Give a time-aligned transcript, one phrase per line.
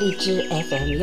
[0.00, 0.40] 荔枝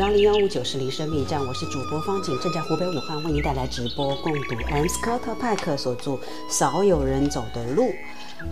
[0.08, 6.12] 幺零幺五九是林生命站，我是主播方景，正在湖北武汉为您带来直播共读 M 斯科特派克所著
[6.48, 7.82] 《少有人走的路》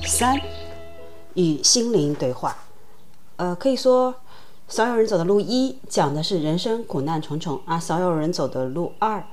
[0.06, 0.38] 三
[1.32, 2.54] 与心灵对话。
[3.36, 4.14] 呃，可以说
[4.68, 9.24] 少有人走的路一讲的是人生苦难重重啊，少有人走的路二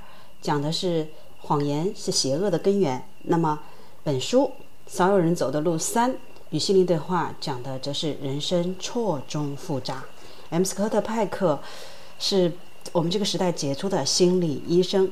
[0.41, 1.09] 讲的是
[1.41, 3.05] 谎言是邪恶的根源。
[3.23, 3.59] 那么
[4.01, 4.49] 本书
[4.87, 6.15] 少有人走的路三
[6.51, 10.05] 与心灵对话讲的则是人生错综复杂。
[10.51, 11.59] M 斯科特派克
[12.25, 12.53] 是
[12.93, 15.11] 我们这个时代杰出的心理医生。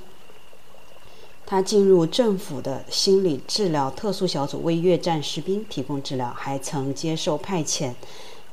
[1.46, 7.92] 他进入政府的心理治疗特殊小组，为越战士兵提供治疗，还曾接受派遣，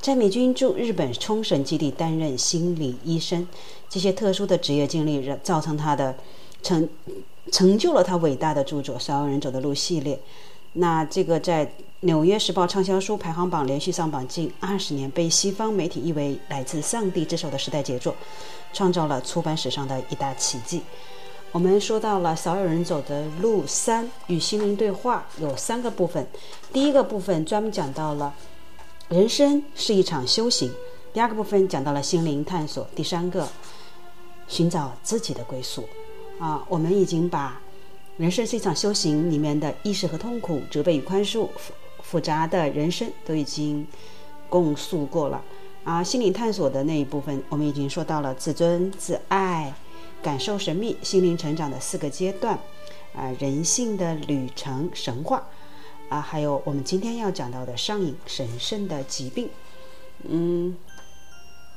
[0.01, 3.47] 在美军驻日本冲绳基地担任心理医生。
[3.87, 6.17] 这些特殊的职业经历，造成他的
[6.61, 6.89] 成
[7.49, 10.19] 成就了他伟大的著作《少有人走的路》系列。
[10.73, 11.65] 那这个在
[12.01, 18.15] 《纽约时报》畅销书排行榜连续上榜近二十年，被西方媒体誉为来自上帝之手的时代杰作，
[18.71, 20.81] 创造了出版史上的一大奇迹。
[21.51, 26.25] 我们说到了少有人走的路三与心灵对话有三个部分，
[26.71, 28.33] 第一个部分专门讲到了
[29.09, 30.71] 人生是一场修行，
[31.11, 33.45] 第二个部分讲到了心灵探索，第三个
[34.47, 35.83] 寻找自己的归宿。
[36.39, 37.59] 啊，我们已经把。
[38.15, 41.47] 人生是一场修行，里面的意识和痛苦、责备与宽恕、
[42.09, 43.85] 复杂的人生都已经
[44.49, 45.43] 共诉过了。
[45.83, 49.73] 啊心灵探索的那一部分，我们已经说到了自尊、自爱、
[50.23, 52.57] 感受神秘、心灵成长的四个阶段，
[53.13, 55.47] 啊，人性的旅程、神话，
[56.09, 59.49] 啊，还有我们今天要讲到的上瘾、神圣的疾病，
[60.27, 60.75] 嗯。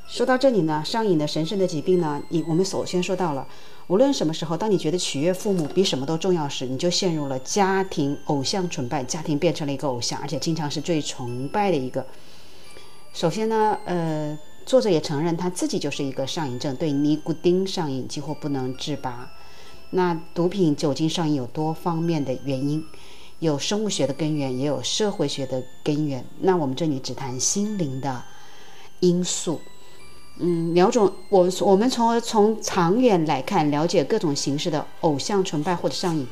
[0.09, 3.47] 说到这里呢，上瘾的神圣的疾病呢，你我们首先说到了，
[3.93, 12.07] 无论什么时候，当你觉得取悦父母比什么都重要时，你就陷入了家庭偶像崇拜，家庭变成了一个偶像，而且经常是最崇拜的一个。
[13.13, 19.31] 首先呢，呃，作者也承认他自己就是一个上瘾症，对尼古丁上瘾几乎不能自拔。
[19.91, 22.83] 那毒品、酒精上瘾有多方面的原因，
[23.41, 26.25] 有生物学的根源，也有社会学的根源。
[26.41, 28.23] 那我们这里只谈心灵的
[29.01, 29.61] 因素。
[30.45, 36.27] 嗯，苗总，我我们从从长远来看，了解各种形式的偶像崇拜或者上瘾，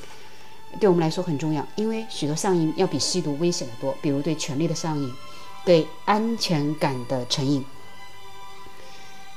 [0.81, 1.65] 对我们来说很重要。
[1.76, 5.12] 因为许多上瘾要比吸毒危险的多，比如对权力的上瘾，
[5.65, 7.65] 对安全感的成瘾。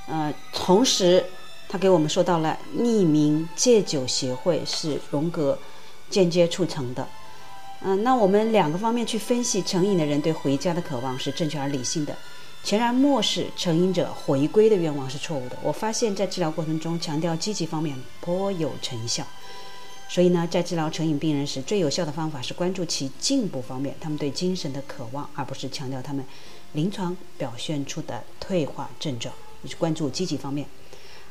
[0.07, 1.23] 呃，同时
[1.69, 5.57] 他给我们说到了匿名戒酒协会是荣格
[6.09, 7.07] 间接促成的。
[7.81, 12.17] 嗯，那我们两个方面去分析成瘾的人对回家的渴望是正确而理性的。
[12.63, 15.57] 全然漠视成瘾者回归的愿望是错误的。
[15.62, 19.25] 我发现，在治疗过程中强调积极方面颇有成效。
[20.07, 26.23] 所以呢，在治疗成瘾病人时，最有效的方法是关注其进步方面，他们对精神的渴望，而不是强调他们
[26.73, 29.34] 临床表现出的退化症状。
[29.62, 30.68] 你是关注积极方面。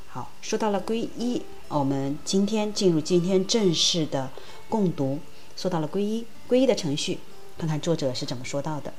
[0.08, 4.30] 好，说到了皈依，我们今天进入今天正式的
[4.68, 5.20] 共读。
[5.56, 7.20] 说到了皈依，皈依的程序，
[7.56, 8.92] 看看作者是怎么说到的。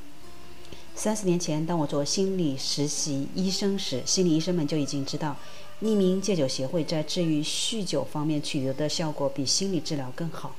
[0.96, 5.36] 三十年前，当我做心理实习医生时，心理医生们就已经知道，
[5.82, 10.56] 匿名戒酒协会在治愈酗酒方面取得的效果比心理治疗更好。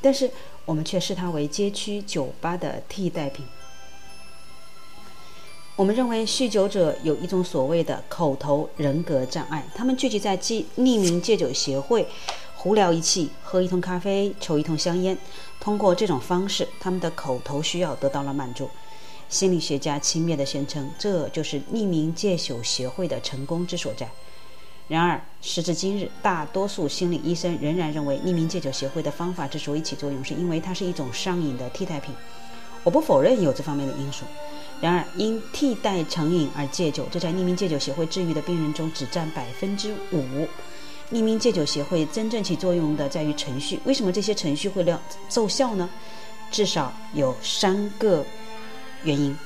[0.00, 0.30] 但是，
[0.64, 3.44] 我们却视它为街区酒吧的替代品。
[5.74, 12.06] 我们认为，酗酒者有一种所谓的口头人格障碍，他们聚集在匿匿名戒酒协会，
[12.54, 15.18] 胡聊一气，喝一通咖啡，抽一通香烟。
[15.60, 18.70] 通过这种方式，他们的口头需要得到了满足。
[19.32, 24.06] 心理学家轻蔑地宣称，这就是匿名戒酒协会的成功之所在。
[24.88, 32.14] 然而，时至今日，大多数心理医生仍然认为，匿名戒酒协会的方法之所以起作用，是因为它是一种上瘾的替代品。
[32.84, 34.26] 我不否认有这方面的因素。
[34.82, 40.46] 然而，因替代成瘾而戒酒，这在匿名戒酒协会治愈的病人中只占百分之五。
[41.10, 43.80] 匿名戒酒协会真正起作用的在于程序。
[43.86, 45.00] 为什么这些程序会亮
[45.30, 45.88] 奏效呢？
[46.50, 48.22] 至少有三个。
[49.04, 49.36] 原因。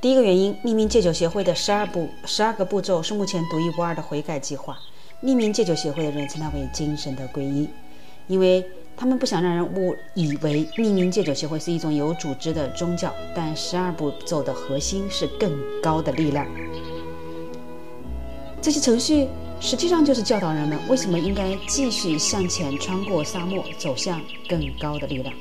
[0.00, 4.78] 第一个原因，匿名戒酒协会的十二步、十二个步骤是目前独一无二的悔改计划。
[5.22, 7.66] 匿名戒酒协会的人称它为“精神的皈依”，
[8.28, 8.62] 因为
[8.94, 16.46] 他们不想让人误以为匿名戒酒协会是一种有组织的宗教，但十二步骤的核心是更高的力量。
[18.60, 19.26] 这些程序
[19.64, 25.34] 实际上就是教导人们为什么应该继续向前，穿过沙漠，走向更高的力量。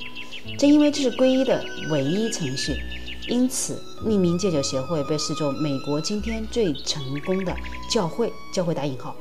[0.57, 1.61] 正因为这是皈依的
[1.91, 2.73] 唯一程序，
[3.27, 7.53] 因此匿名戒酒协会被视作美国今天最成功的
[7.91, 8.31] 教会。
[8.53, 9.13] 教会打引号。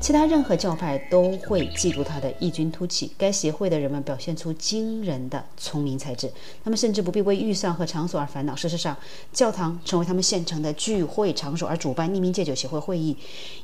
[0.00, 3.10] 其他任何教派都会嫉妒他的异军突起。
[3.18, 6.30] 该协会的人们表现出惊人的聪明才智，
[6.62, 8.54] 他们甚至不必为预算和场所而烦恼。
[8.54, 8.96] 事实上，
[9.32, 13.16] 教堂成为他们现成的聚会场所，而主办匿名戒酒协会会议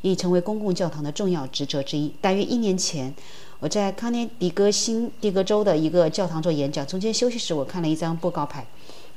[0.03, 2.13] 已成为公共教堂的重要职责之一。
[2.21, 3.15] 大约一年前，
[3.61, 8.67] 我在康涅狄格新蒂格州的一个教堂做演讲，中间休息时，我看了一张布告牌。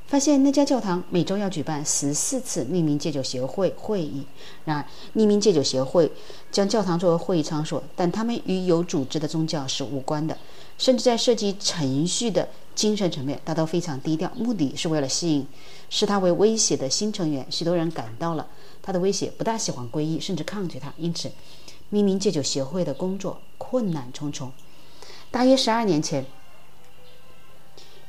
[0.07, 4.25] 发现那家教堂每周要举办十四次匿名戒酒协会会议。
[4.63, 4.85] 然而，
[5.19, 6.09] 匿名戒酒协会
[6.49, 10.37] 将教堂作为会议场所，但他们与有组织的宗教是无关的，
[10.77, 14.31] 甚至在涉及程序的精神层面，他都非常低调。
[14.33, 15.45] 目的是为了吸引
[15.89, 17.45] 视他为威胁的新成员。
[17.51, 18.47] 许多人感到了
[18.81, 20.93] 他的威胁，不大喜欢皈依，甚至抗拒他。
[20.95, 21.29] 因此，
[21.91, 24.53] 匿名戒酒协会的工作困难重重。
[25.29, 26.25] 大约十二年前。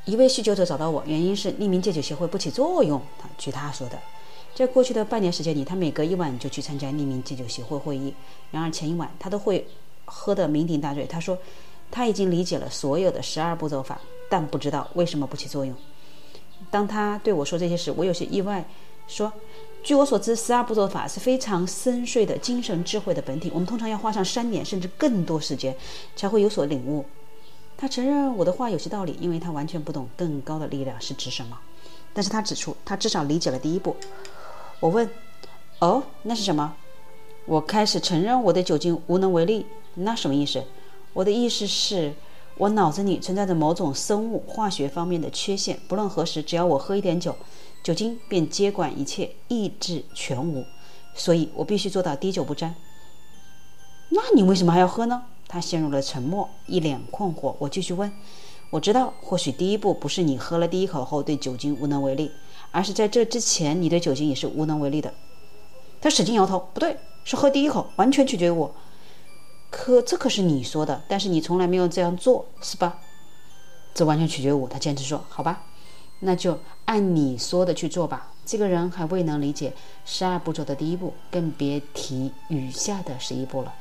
[0.09, 2.99] 一位酗酒者找到我，原因是匿名戒酒协会不起作用。
[3.19, 3.99] 他据他说的，
[4.55, 8.15] 在过去的半年时间里，他每隔一晚就去参加匿名戒酒协会会议。
[8.51, 9.69] 然而前一晚他都会
[10.07, 11.05] 喝得酩酊大醉。
[11.05, 11.37] 他说
[11.91, 14.01] 他已经理解了所有的十二步骤法，
[14.31, 15.75] 但不知道为什么不起作用。
[16.71, 18.65] 当他对我说这些时，我有些意外。
[19.07, 19.31] 说，
[19.83, 23.51] 据我所知，十二步骤法是非常深邃的精神智慧的本体。
[23.55, 25.75] 我们通常要花上三年甚至更多时间
[26.15, 27.05] 才会有所领悟。
[27.81, 31.57] 他承认我的话有些道理，因为他完全不懂更高的力量是指什么。
[32.13, 33.95] 但是他指出，他至少理解了第一步。
[34.81, 35.09] 我问
[35.79, 36.75] ：“哦，那是什么？”
[37.47, 39.65] 我开始承认我对酒精无能为力。
[39.95, 40.65] 那什么意思？
[41.13, 42.13] 我的意思是，
[42.57, 45.79] 我脑子里存在着某种生物化学方面的缺陷。
[45.87, 47.37] 不论何时，只要我喝一点酒，
[47.85, 50.65] 酒精便接管一切，意志全无。
[51.15, 52.75] 所以我必须做到滴酒不沾。
[54.09, 55.23] 那你为什么还要喝呢？
[55.49, 57.55] 他陷入了沉默，一脸困惑。
[57.59, 58.12] 我继续问
[58.71, 62.31] ：“我知道，或许第一步不是你喝了第一口后对酒精无能为力，
[62.71, 65.15] 而是在这之前你对酒精也是无能为力的。”
[66.00, 68.73] 他使劲摇头：“不对，是喝第一口，完全取决于我。”
[69.71, 73.00] 可这可是你说的，但是你从来没有这样做，是吧？
[73.95, 74.69] 这完全取决于我。
[74.69, 75.65] 他坚持说：“好吧，
[76.21, 79.75] 那就按你说的去做吧。”这个人还未能理解
[80.06, 83.75] 十二步骤的第一步，更别提余下的十一步了。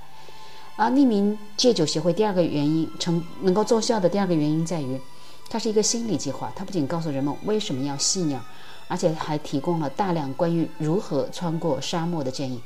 [0.78, 5.02] 而匿名戒酒协会第二个原因成能够奏效的第二个原因在于，
[5.50, 6.54] 它是一个心理计划。
[6.56, 8.46] 它不仅告诉人们为什么要信仰，
[8.88, 12.62] 而且还提供了大量关于如何穿过沙漠的建议。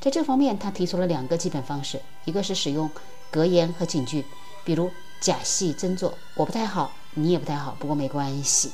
[0.00, 2.90] 在这方面，他提出了两个基本方式：一个是使用
[3.30, 4.24] 格言和警句，
[4.64, 4.90] 比如
[5.20, 8.72] “假戏真做”，我不太好，你也不太好，不过没关系。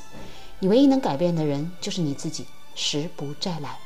[0.59, 3.77] 你唯一能改变的人就是你自己，时不再来。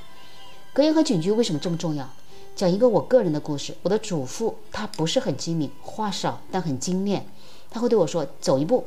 [0.72, 2.08] 格言和警句为什么这么重要？
[2.56, 3.76] 讲一个我个人的故事。
[3.82, 7.26] 我的祖父他不是很机敏，话少但很精炼。
[7.70, 8.86] 他会对我说：“走一步，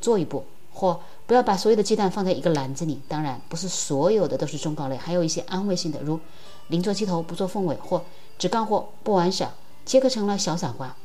[0.00, 6.18] 做一步，或不要把所有的鸡蛋放在一个篮子里。”当然，不是所有的都是忠告类，还有一些安慰性的，如
[6.68, 8.02] “宁做鸡头，不做凤尾”或
[8.36, 10.96] “只干活不玩耍，切割成了小散花”。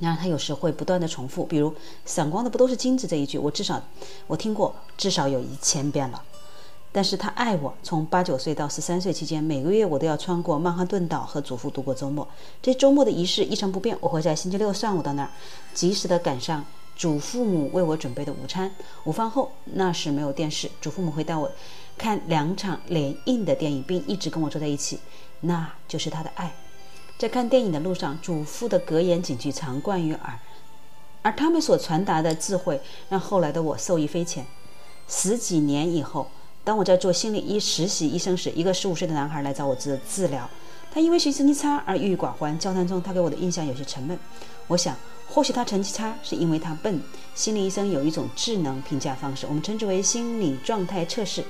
[0.00, 1.74] 然而，他有时会不断的重复，比如
[2.06, 3.82] “闪光的不都是金子”这一句，我至少
[4.26, 6.22] 我听过至少有一千遍了。
[6.92, 12.26] 但是他爱我，从八九岁到十三岁期间，每个月我都要穿过曼哈顿岛和祖父度过周末。
[12.60, 15.30] 这周末的仪式一成不变，我会在星期六上午到那儿，
[15.72, 16.64] 及时的赶上
[16.96, 18.74] 祖父母为我准备的午餐。
[19.04, 21.48] 午饭后，那时没有电视，祖父母会带我
[21.96, 24.98] 看两场连映的电影，并一直跟我坐在一起。
[25.42, 26.52] 那就是他的爱。
[27.16, 30.40] 在看电影的路上，祖父的格言警句常贯于耳，
[31.22, 34.44] 而他们所传达的智慧让后来的我受益匪浅。
[35.06, 36.26] 十几年以后。
[36.62, 40.48] 当我在做心理医实习医生时，一个十五岁的男孩来找我治治疗。
[40.92, 42.58] 他因为学习成绩差而郁郁寡欢。
[42.58, 44.18] 交谈中，他给我的印象有些沉闷。
[44.66, 44.94] 我想，
[45.28, 47.00] 或许他成绩差是因为他笨。
[47.34, 51.44] 心理医生有一种智能评价方式，我们称之为心理状态测试。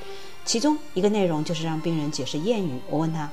[0.45, 2.81] 其中一个内容就是让病人解释谚语。
[2.88, 3.29] 我问他，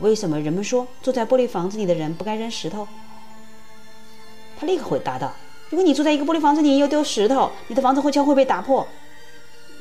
[0.00, 2.88] 为什么人们说住在玻璃房子里的人不该扔石头？
[4.58, 5.32] 他立刻回答道
[5.68, 8.86] ：“如果你住在一个玻璃房子里又丢石头，你的房子会将会被打破。”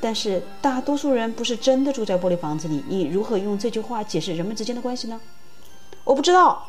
[0.04, 5.18] 但是大多数人不是真的住在玻璃房子里，你如何用这句话解释人们之间的关系呢？
[6.04, 6.62] 我不知道。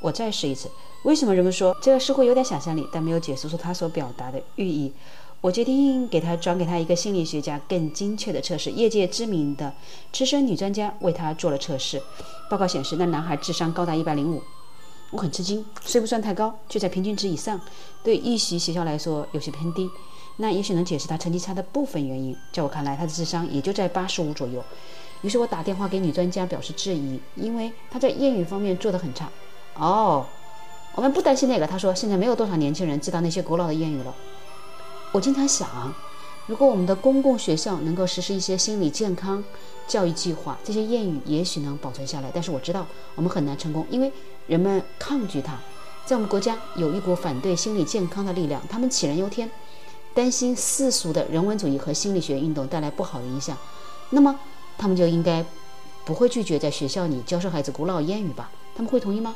[0.00, 0.68] 我再试一次。
[1.04, 4.92] 为什么人们说这个似乎有点想象力，但没有解释出他所表达的寓意？
[5.40, 8.70] 我决定给他转给他一个心理学家更精确的测试。
[8.70, 9.72] 业界知名的
[10.12, 12.02] 资深女专家为他做了测试。
[12.50, 14.42] 报告显示，那男孩智商高达一百零五。
[15.12, 17.60] 我很吃惊，虽不算太高，却在平均值以上，
[18.02, 19.88] 对一席学校来说有些偏低。
[20.36, 22.36] 那也许能解释他成绩差的部分原因。
[22.52, 24.62] 在我看来，他的智商也就在八十五左右。
[25.20, 29.28] 于是我打电话给女专家表示质疑，因为他在谚语方面做得很差。
[29.76, 30.26] 哦，
[30.94, 31.66] 我们不担心那个。
[31.66, 34.14] 他说，现在没有多少年轻人知道那些古老的谚语了。
[35.12, 35.94] 我经常想，
[36.46, 39.44] 如果我们的公共学校能够实施一些心理健康
[39.86, 42.30] 教育计划，这些谚语也许能保存下来。
[42.34, 42.84] 但是我知道
[43.14, 44.10] 我们很难成功，因为
[44.48, 45.56] 人们抗拒它。
[46.04, 49.48] 在我们国家有一股反对心理健康的力量，他们杞人忧天。
[50.14, 53.56] 担心世俗的人文主义和心理学运动带来不好的影响，
[54.10, 54.38] 那么
[54.76, 55.44] 他们就应该
[56.04, 58.50] 不会拒绝在学校里教授孩子古老谚语吧？
[58.74, 59.34] 他们会同意吗？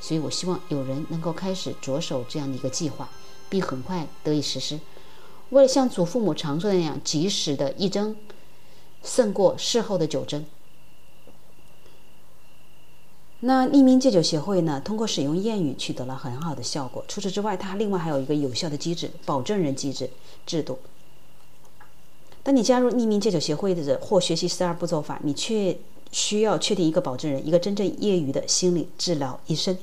[0.00, 3.08] 所以我希望有人能够开始着手这样的一个计划，
[3.48, 4.78] 并很快得以实施。
[5.50, 8.14] 为了像祖父母常说的那样，及时的一针
[9.02, 10.44] 胜过事后的九针。
[13.40, 14.82] 那匿名戒酒协会呢？
[14.84, 17.04] 通过使用谚语取得了很好的效果。
[17.06, 20.10] 除此之外，它另外还有一个有效的机制——保证人机制
[20.44, 20.78] 制度。
[22.42, 25.78] 当你加入匿名戒酒协会的或学习十二步骤法，你却
[26.10, 29.78] 需要确定一个保证人，一个真正业余的心理治疗医生。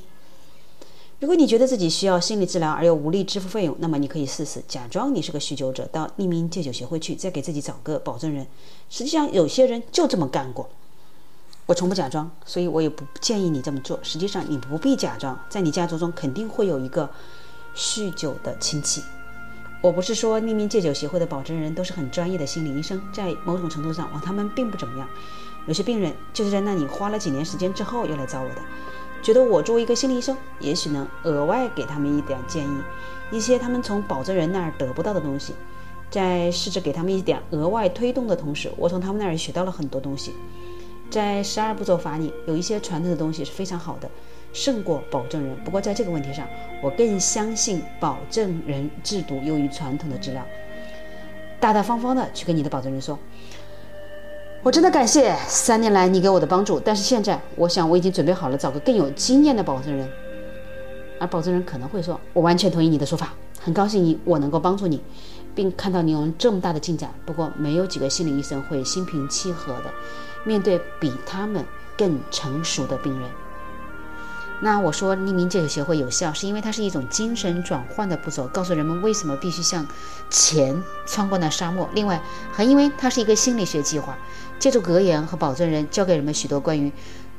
[1.22, 8.46] 如果你觉得自己需要心理治疗而又无力支付费用，那么你可以试试假装你是个酗酒者，到匿名戒酒协会去，再给自己找个保证人。
[8.90, 10.68] 实际上，有些人就这么干过。
[11.66, 14.00] 我从不假装，所以我也不建议你这么做。
[14.04, 17.10] 实际上，你不必假装，在你家族中肯定会有一个
[17.76, 19.02] 酗酒的亲戚。
[19.82, 25.08] 我不是说匿名戒酒协会的保证人都是很专业的心理医生，在某种程度上，他们并不怎么样。
[25.68, 28.62] 有些病人就是在那里花了几年时间之后又来找我的，
[29.24, 32.78] 觉得我作为一个心理医生，也许能额外给他们一点建议，
[33.32, 35.56] 一些他们从保证人那儿得不到的东西。
[36.12, 40.34] 在试着给他们一点额外推动的同时，我从他们那儿学到了很多东西。
[41.10, 44.10] 在十二步骤法里，有一些传统的东西是非常好的，
[44.52, 45.56] 胜过保证人。
[45.64, 46.46] 不过在这个问题上，
[46.82, 50.46] 我更相信保证人制度优于传统的治疗。
[51.60, 53.18] 大大方方的去跟你的保证人说
[54.62, 60.10] ：“我真的感谢三年来你给我的帮助，但是现在我想我已经准备好了找个更有经验的保证人。”
[61.18, 65.02] 而保证人可能会说：“我完全同意你的说法，很高兴你我能够帮助你，
[65.56, 67.10] 并看到你有这么大的进展。
[67.26, 69.86] 不过没有几个心理医生会心平气和的。”
[70.46, 71.66] 面对比他们
[71.98, 73.30] 更成熟的病人，
[74.62, 79.86] 那我说匿名戒酒协会有效，是因为它是一种精神转换的步骤，告诉人们为什么必须向
[80.30, 81.90] 前穿过那沙漠。
[81.94, 82.22] 另外，
[82.54, 84.18] 还因为它是一个心理学计划，
[84.60, 86.92] 借助格言和保证人教给人们许多关于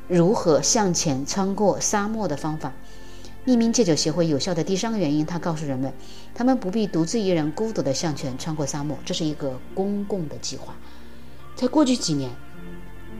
[0.07, 2.73] 如何向前穿过沙漠的方法。
[3.45, 5.93] 匿名戒酒协会有效的第三个原因，它告诉人们，
[6.35, 10.75] 他们不必独自一人孤独地向前穿过沙漠，这是一个公共的计划。
[11.55, 12.29] 在过去几年。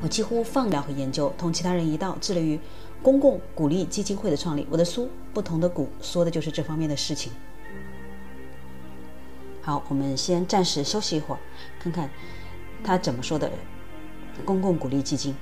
[0.02, 2.60] 我几乎放疗和研究，同其他人一道致力于
[3.02, 4.68] 公共鼓励基金会的创立。
[4.70, 7.32] 我的书《不同的鼓》说的就是这方面的事情。
[9.62, 11.40] 好，我们先暂时休息一会儿，
[11.80, 12.10] 看看
[12.84, 13.52] 他怎么说的。
[14.46, 15.36] 公共鼓励基金。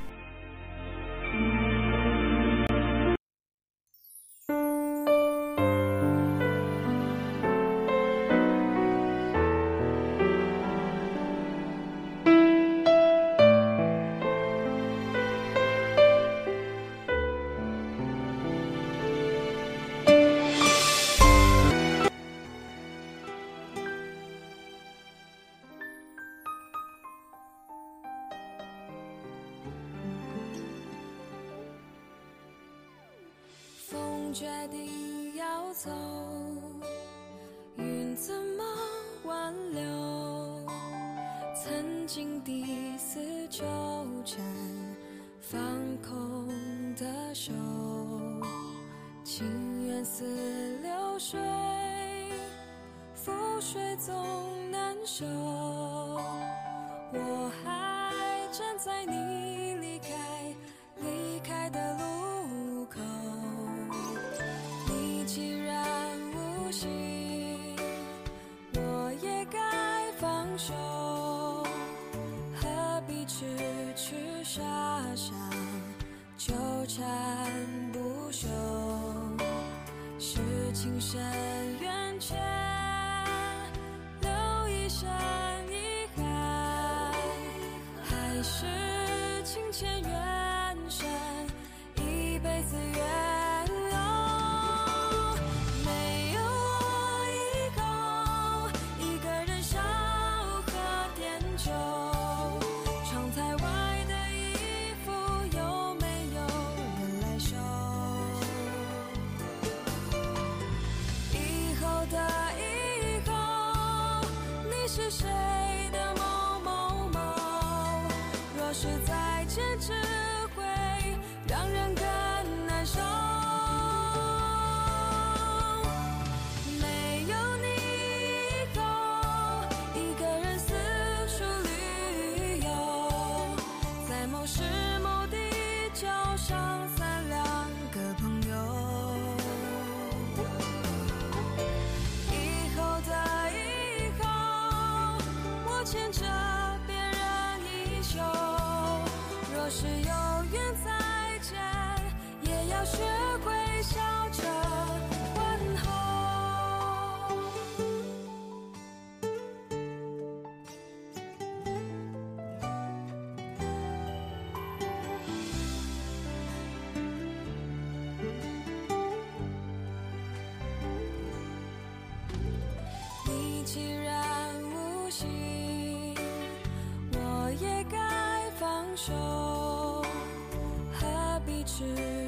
[181.78, 181.84] 痴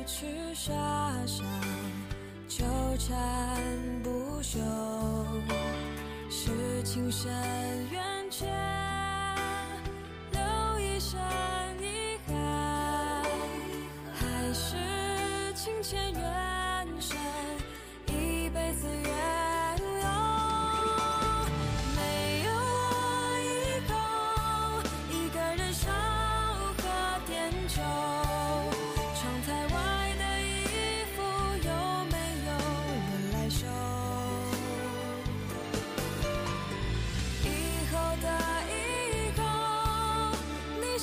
[0.06, 0.74] 痴傻
[1.26, 1.42] 傻
[2.50, 2.66] 纠
[3.00, 3.16] 缠
[4.04, 4.60] 不休？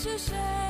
[0.05, 0.63] 是谁？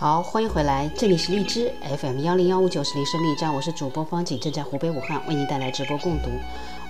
[0.00, 6.30] 好，欢迎回来，这里是荔枝 FM 幺零幺五九是林生密站，我是主播方景，正在湖北武汉为您带来直播共读。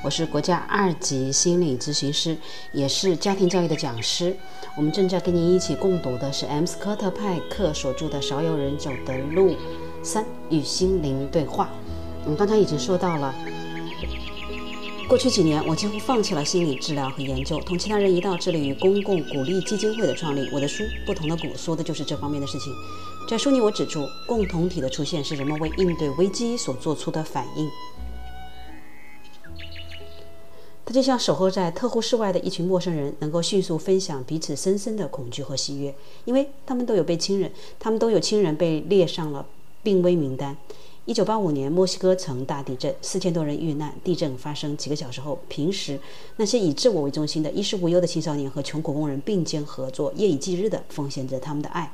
[0.04, 2.38] 我是国家二级心理咨询师，
[2.70, 4.36] 也是家庭教育的讲师。
[4.76, 9.56] 我们正在跟您一起共读的是 M 斯科特派克所著的《少有人走的路
[10.04, 11.64] 三与心灵对话》。
[12.22, 13.34] 我们刚才已经说到了。
[15.10, 20.48] 过去几年，我几乎放弃了心理治疗和研究，同其他人一道致力于公共鼓励基金会的创立。
[20.52, 22.72] 我的书《不同的鼓》说的就是这方面的事情。
[23.28, 27.68] 在书里，我指出，共同体的出现是人们为应对危机所做出的反应。
[30.84, 35.92] 它就像守候在特护室外的一群陌生人，能够迅速分享彼此深深的恐惧和喜悦，
[36.24, 39.44] 因为他们都有被亲人，他们都有亲人被列上了
[39.82, 40.56] 病危名单。
[41.06, 43.92] 一九八五年，墨西哥城大地震，四千多人遇难。
[44.04, 45.98] 地震发生几个小时后，平时
[46.36, 51.90] 那些以自我为中心的衣食无忧的青少年和穷苦工人并肩合作，夜以继日地奉献着他们的爱。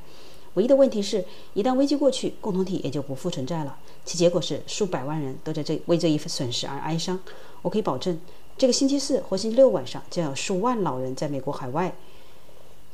[0.54, 3.78] 唯一的问题是，一旦危机过去，共同体也就不复存在了。
[4.04, 7.18] 其结果是，数百万人都在这为这一损失而哀伤。
[7.62, 8.18] 我可以保证，
[8.58, 11.94] 这个星期四或星期六晚上，将有数万老人在美国海外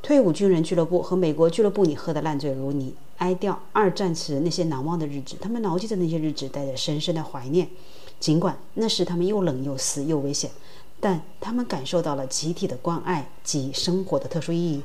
[0.03, 5.37] 退伍军人俱乐部和美国俱乐部你喝得烂醉如泥，哀悼二战时那些难忘的日子。
[5.41, 7.69] 他们牢记着那些日子，带着深深的怀念。
[8.19, 10.51] 尽管那时他们又冷又湿又危险，
[10.99, 14.83] 但他们感受到了集体的关爱及生活的特殊意义。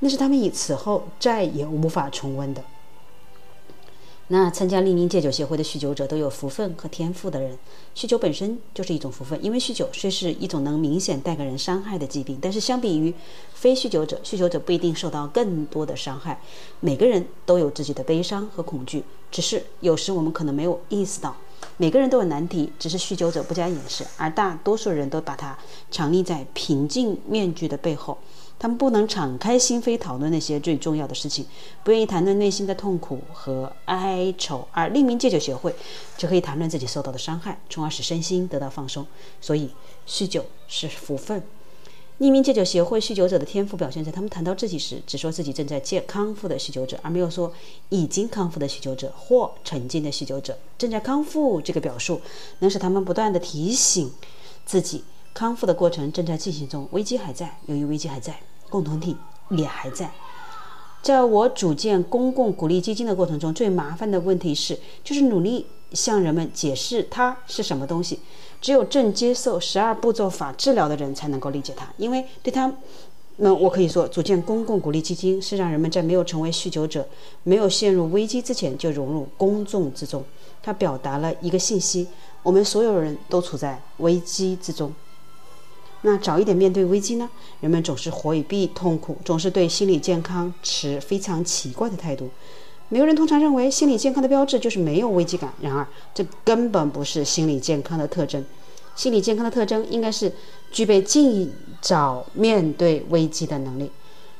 [0.00, 2.62] 那是他们以此后再也无法重温的。
[4.32, 7.58] 那参加利宁戒酒协会的酗酒者都有福分和天赋的人，
[7.94, 13.12] 酗酒本身就是一种福分，因为酗酒虽是一种能明显带给人伤害的疾病，但是相比于
[13.52, 16.40] 非酗酒者，酗酒者不一定受到更多的伤害。
[16.80, 21.36] 每个人都有自己的悲伤和恐惧，只是有时我们可能没有意识到。
[21.76, 25.58] 每个人都有难题，只是酗酒者不加掩饰，而大多数人都把它
[25.90, 28.16] 藏匿在平静面具的背后。
[28.62, 31.44] 他们不能敞开心扉讨论那些最重要的事情，
[31.82, 35.74] 不愿意谈论内心的痛苦和哀愁，而匿名戒酒协会
[36.16, 39.04] 就可以谈论自己受到的伤害，从而使身心得到放松。
[39.40, 39.68] 所以，
[40.06, 41.42] 酗酒是福分。
[42.20, 47.52] 匿名戒酒协会酗酒者的天赋表现在他们谈到自己时，只说自己正在戒康复的酗酒者，而没有说
[47.88, 50.56] 已经康复的酗酒者或沉浸的酗酒者。
[50.78, 52.20] 正在康复这个表述，
[52.60, 54.12] 能使他们不断地提醒
[54.64, 55.02] 自己，
[55.34, 57.58] 康复的过程正在进行中，危机还在。
[57.66, 58.38] 由于危机还在，
[58.72, 59.14] 共同体
[59.50, 60.10] 也还在。
[61.02, 68.20] 在我组建公共鼓励基金的过程中，最麻烦的问题是，就是努力向人们解释它是什么东西。
[68.60, 72.72] 只有正接受十二步骤法治疗的人才能够理解它，因为对他，
[73.38, 77.04] 那我可以说，组建公共鼓励基金是让人们在没有成为酗酒者、
[77.42, 80.24] 没有陷入危机之前就融入公众之中。
[80.62, 82.06] 它表达了一个信息：
[82.44, 84.94] 我们所有人都处在危机之中。
[86.02, 87.30] 那早一点面对危机呢？
[87.60, 92.28] 人们总是回避痛苦，总是对心理健康持非常奇怪的态度。
[92.88, 95.52] 没有人通常认为心理健康的标志就是没有危机感。
[95.60, 98.44] 然而，这根本不是心理健康的特征。
[98.94, 100.30] 心理健康的特征应该是
[100.70, 103.90] 具备尽早面对危机的能力。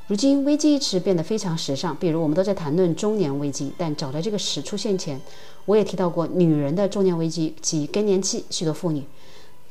[0.08, 1.96] 如今，危机一词变得非常时尚。
[1.96, 5.18] 比如，我们都在谈论中年危机，但早在这个词出现前，
[5.64, 8.44] 我也提到过女人的中年危机及更年期。
[8.50, 9.04] 许多妇女。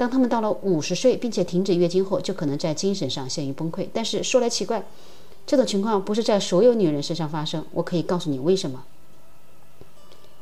[0.01, 3.87] 当他们到了五十岁并且停止月经后，就可能在精神上陷于崩溃。
[3.93, 4.83] 但是说来奇怪，
[5.45, 7.63] 这种情况不是在所有女人身上发生。
[7.71, 8.83] 我可以告诉你为什么。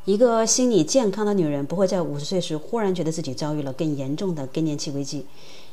[0.06, 5.26] 一个心理健康的女人不会在五十岁时忽然觉得自己遭遇了更严重的更年期危机，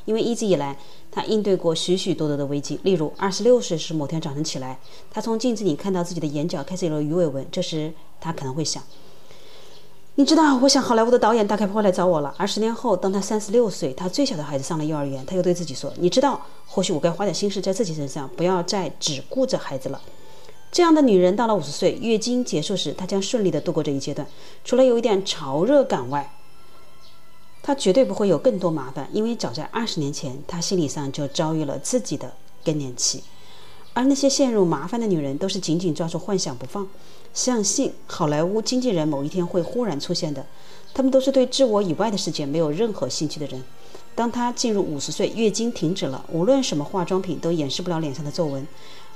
[0.04, 0.76] 因为一直以来
[1.10, 2.78] 她应对过许许多多的危机。
[2.82, 4.78] 例如，二十六岁时某天早晨起来，
[5.10, 8.82] 她从镜子里看到自己的眼角开始有了鱼尾纹，这时她可能会想。
[10.18, 12.34] 你知道，我想好莱坞的导演大概不会来找我了。
[12.36, 20.02] 而十年后，当他三十六岁，他最小的孩子上了幼儿园，他又对自己说：“你知道，或许我该花点心思在自己身上，不要再只顾着孩子了。”
[20.72, 24.26] 这样的女人到了五十岁，月经结束时，她将顺利地度过这一阶段，
[24.64, 26.34] 除了有一点潮热感外，
[27.62, 32.32] 她绝对不会有更多麻烦，因为早在二十年前，她心理上就遭遇了自己的
[32.64, 33.22] 更年期。
[33.94, 36.88] 而那些陷入麻烦的女人，都是紧紧抓住幻想不放。
[37.38, 40.44] 相信好莱坞经纪人某一天会忽然出现的，
[40.92, 43.62] 他们都是对自我以外的世界没有任何兴趣的人。
[44.16, 48.66] 当他进入五十岁，月经停止了，无论什么化妆品都掩饰不了脸上的皱纹，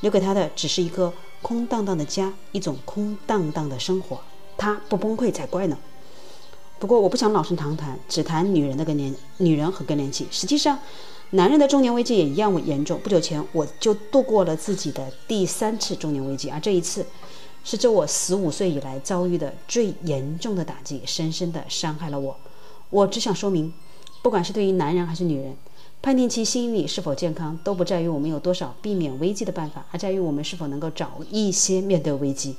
[0.03, 4.21] 留给他的只是一个空荡荡的家，一种空荡荡的生活。
[4.57, 5.77] 他不崩溃才怪呢。
[6.79, 10.29] 不过我不想老生常谈，只谈女人的更年，女人和更年期。
[10.31, 10.79] 实际上，
[11.31, 13.01] 男人的中年危机也一样严重。
[13.01, 17.05] 不久前我就度过了自己的第三次中年危机，而这一次。
[17.65, 22.37] 是这我十五岁以来遭遇的最严重的打击，深深地伤害了我。
[22.91, 23.73] 我只想说明，
[24.23, 25.57] 不管是对于男人还是女人，
[26.03, 32.57] 判定其心理是否健康，都不在于我们有多少避免危机的办法，而在于我们是否能够早一些面对危机，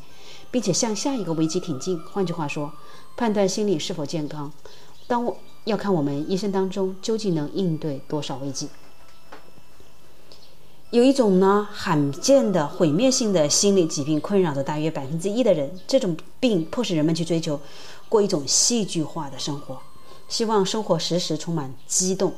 [0.50, 2.00] 并且向下一个危机挺进。
[2.00, 2.72] 换句话说，
[3.18, 4.52] 判断心理是否健康，
[5.06, 8.70] 当我要看我们一生当中究竟能应对多少危机。
[10.94, 17.60] 有一种呢罕见的毁灭性的心理疾病困扰着大约百分之一的人，这种病迫使人们去追求
[18.08, 19.80] 过一种戏剧化的生活，
[20.30, 22.32] 希望生活时时充满激动。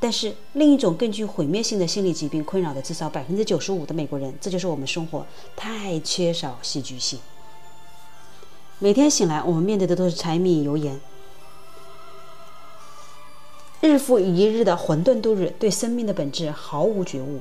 [0.00, 7.20] 但是另一种更具毁灭性的心理疾病困扰的至少百分之九十五的美国人，这就是我们生活太缺少戏剧性。
[8.80, 11.00] 每天醒来，我们面对的都是柴米油盐，
[13.80, 17.38] 日复一日的混沌度日，对生命的本质毫无觉悟。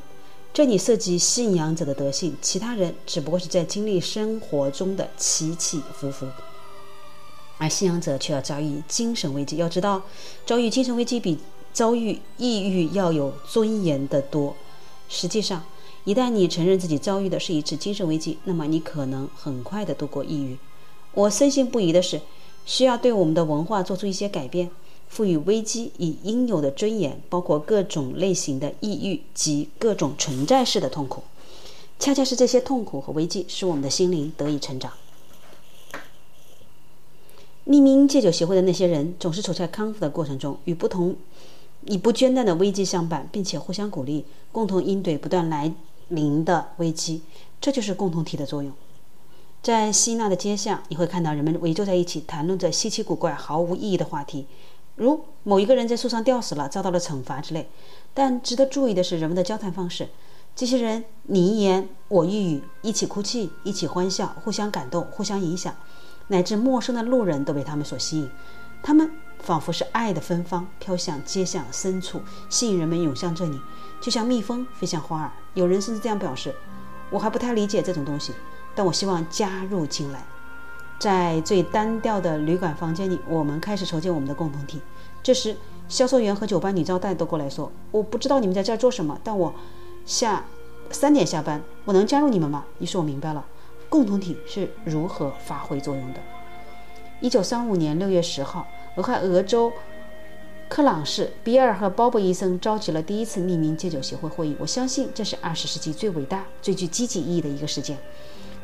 [0.54, 6.28] 这里涉及信仰者的德性，其他人只不过是在经历生活中的起起伏伏，
[7.58, 9.56] 而信仰者却要遭遇精神危机。
[9.56, 10.02] 要知道，
[10.46, 11.38] 遭遇精神危机比
[11.72, 14.54] 遭遇抑郁要有尊严的多。
[15.08, 15.64] 实际上，
[16.04, 20.58] 一旦你承认自己遭遇的是一次精神危机，那么你可能很快的度过抑郁。
[21.14, 22.20] 我深信不疑的是，
[22.66, 24.70] 需要对我们的文化做出一些改变。
[25.12, 31.22] 赋予危机以应有的尊严，包括各种类型的抑郁及各种存在式的痛苦。
[32.00, 34.94] 恰恰是这些痛苦和危机，使我们的心灵得以成长。
[37.66, 41.18] 匿名戒酒协会的那些人，总是处在康复的过程中，与不同、
[41.86, 45.74] 以不间断的危机相伴，并且互相鼓励，共同应对不断来
[46.08, 47.22] 临的危机。
[47.60, 48.72] 这就是共同体的作用。
[49.62, 54.48] 在希腊的街巷，你会看到人们围坐在一起，谈论着稀奇古怪、毫无意义的话题。
[54.96, 57.70] 如某一个人在树上吊死了，遭到了惩罚之类。
[58.14, 60.10] 但值得注意的是，人们的交谈方式：
[60.56, 65.74] 这些人你一言我一语，一起哭泣，一起欢笑，互相感动，互相影响，
[66.28, 68.30] 乃至陌生的路人都被他们所吸引。
[68.84, 73.60] 他们仿佛是爱的芬芳，飘向街巷深处，吸引人们涌向这里，
[74.02, 75.32] 就像蜜蜂飞向花儿。
[75.54, 76.54] 有人甚至这样表示
[77.10, 78.34] ：“我还不太理解这种东西，
[78.76, 80.26] 但我希望加入进来。”
[81.02, 84.80] 在最单调的旅馆房间里，我们开始筹建我们的共同体。
[85.24, 85.58] 这时，
[85.90, 89.52] 销售员和酒吧女招待都过来说：“我不知道你们在这儿做什么，但我
[90.06, 90.46] 下
[90.92, 93.44] 三点下班，我能加入你们吗？”于是我明白了
[93.90, 96.20] 共同体是如何发挥作用的。
[97.20, 99.74] 一九三五年六月十号，俄亥俄州
[100.70, 104.56] 克朗市，比尔和鲍勃医生召集了第一次匿名戒酒协会会议。
[104.60, 107.98] 我相信这是二十世纪最伟大、最具积极意义的一个事件。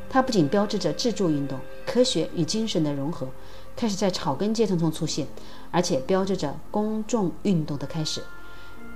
[0.09, 3.27] 它不仅标志着自助运动、科学与精神的融合
[3.75, 5.27] 开始在草根阶层中出现，
[5.69, 8.23] 而且标志着公众运动的开始。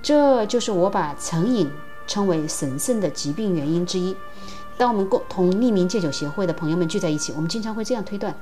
[0.02, 1.70] 这就是我把成瘾
[2.06, 4.16] 称为神圣的疾病原因之一。
[4.76, 8.34] 当我们共同匿名戒酒协会的朋友们聚在一起，我们经常会这样推断：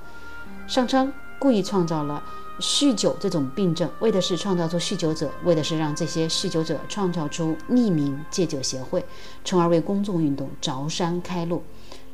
[0.67, 2.23] 上苍故意创造了
[2.61, 9.05] 酗酒这种病症，为的是创造出酗酒者，为的是让这些酗酒者创造出匿名戒酒协会，
[9.45, 11.63] 从而为公众运动凿山开路。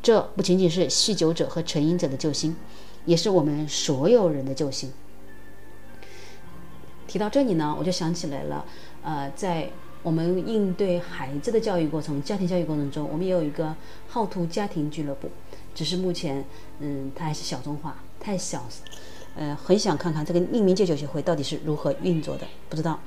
[0.06, 2.54] 这不仅仅是酗酒者和成瘾者的救星，
[3.06, 4.92] 也是我们所有人的救星。
[7.08, 8.64] 提到这里呢，我就想起来了，
[9.02, 9.68] 呃，在
[10.04, 13.74] 我们应对孩子的教育过程、家庭教育过程中，我们也有一个
[14.06, 15.28] 好图家庭俱乐部，
[15.74, 16.44] 只是目前，
[16.78, 18.64] 嗯，它还是小众化，太小，
[19.34, 23.00] 呃，很想看看这个匿名戒酒协会到底是如何运作的，不知道，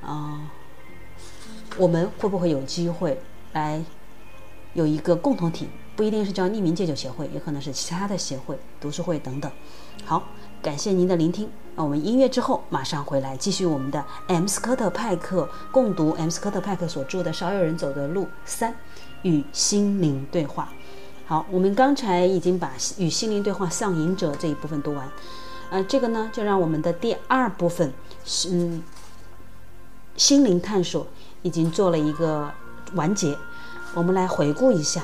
[0.00, 0.50] 啊，
[1.76, 3.20] 我们会不会有机会
[3.52, 3.84] 来
[4.72, 5.68] 有一个共同体？
[6.00, 9.52] 不一定是叫匿名戒酒协会，也可能是其他的协会、读书会等等。
[10.06, 10.22] 好，
[10.62, 11.50] 感谢您的聆听。
[11.76, 18.74] 那我们音乐之后马上回来，继续我们的 M 斯科特派克共读 M 斯科特派克所著的《少有人走的路三：
[19.24, 20.72] 与心灵对话》。
[21.26, 25.06] 好，我们刚才已经把《与心灵对话》上瘾者这一部分读完，
[25.68, 27.92] 呃，这个呢，就让我们的第二部分，
[28.48, 28.82] 嗯，
[30.16, 31.06] 心灵探索
[31.42, 32.50] 已经做了一个
[32.94, 33.36] 完结。
[33.92, 35.02] 我们来回顾一下。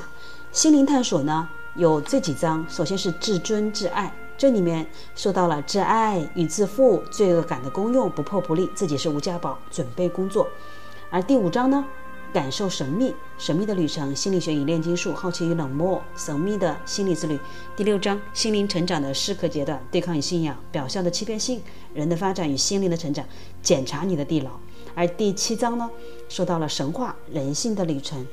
[0.51, 2.65] 心灵探索呢，有这几章。
[2.69, 10.47] 首先是至尊至爱，这里面说到了自爱与自负、罪恶感的功用，不破不立，自己是无价宝，准备工作。
[11.09, 11.85] 而第五章呢，
[12.33, 17.37] 感受神秘，神秘的旅程，心理学与炼金术，好奇与冷漠，神秘的心理之旅。
[17.75, 21.61] 第六章，心灵成长的适可阶段，对抗与信仰，表象的欺骗性，
[21.93, 23.23] 人的发展与心灵的成长，
[23.61, 24.49] 检查你的地牢。
[24.95, 25.87] 而第七章呢，
[26.29, 28.25] 说到了神话，人性的旅程。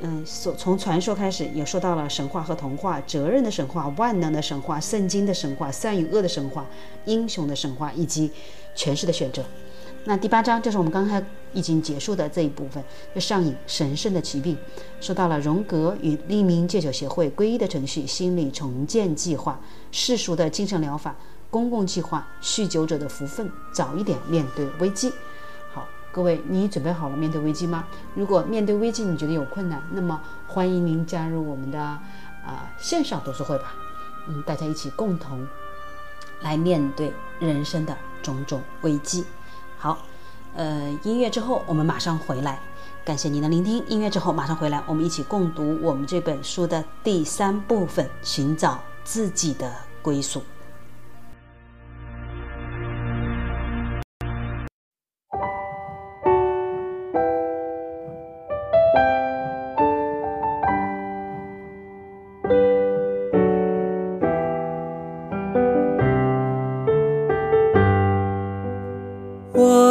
[0.00, 6.64] 嗯，所从传说开始，也说到了神话和童话，责任的神话，万能的神话，圣经的神话，善与恶的神话，
[7.04, 8.30] 英雄的神话，以及
[8.76, 9.44] 权势的选择。
[10.04, 12.82] 那第八章就是我们刚才已经结束的这一部分，
[13.12, 14.56] 就上瘾神圣的疾病，
[15.00, 21.16] 说到了荣格与匿名戒酒协会皈依的程序，心理重建计划，世俗的精神疗法，
[21.50, 25.12] 公共计划，酗酒者的福分，早一点面对危机。
[26.18, 27.84] 各位，你准备好了面对危机吗？
[28.16, 33.72] 如果面对危机你觉得有困难，那么欢迎您加入我们的啊线上读书会吧。
[34.26, 35.46] 嗯，大家一起共同
[36.40, 39.24] 来面对人生的种种危机。
[39.78, 39.98] 好，
[40.56, 42.58] 呃，音乐之后我们马上回来。
[43.04, 43.86] 感谢您的聆听。
[43.86, 50.20] 音乐之后马上回来，我们一起共读我们这本书的第三部分：寻找自己的归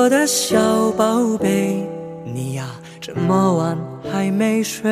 [0.09, 0.27] 的。
[0.27, 1.83] 小宝贝，
[2.23, 2.67] 你呀
[2.99, 3.77] 这么晚
[4.11, 4.91] 还没睡？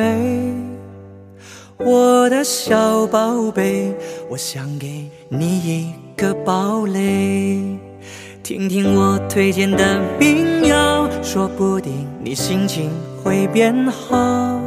[1.78, 3.94] 我的小宝贝，
[4.28, 7.78] 我想给你一个堡垒，
[8.42, 12.90] 听听我推荐的民谣，说不定你心情
[13.22, 14.60] 会变好。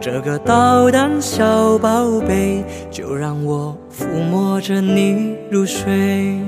[0.00, 6.40] 这个捣蛋小宝贝，就让我抚摸着你入睡。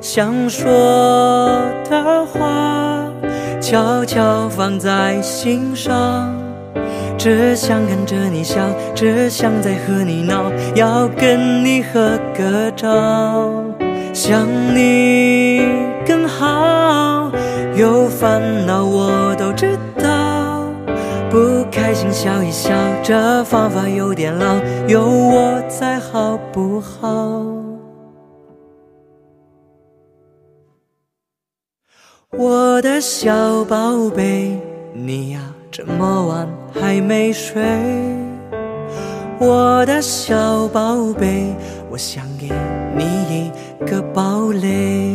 [0.00, 0.66] 想说
[1.88, 3.04] 的话，
[3.60, 6.34] 悄悄放在心上。
[7.18, 8.56] 只想看着你笑，
[8.94, 13.52] 只想再和你闹，要跟你合个照。
[14.14, 15.60] 想你
[16.06, 17.30] 更好，
[17.76, 20.64] 有烦恼我都知道。
[21.28, 22.70] 不开心笑一笑，
[23.02, 24.56] 这方法有点老，
[24.88, 27.59] 有我在好不好？
[32.38, 34.56] 我的小宝贝，
[34.94, 37.60] 你呀这么晚还没睡。
[39.40, 41.52] 我的小宝贝，
[41.90, 42.48] 我想给
[42.96, 43.50] 你一
[43.84, 45.12] 个堡垒，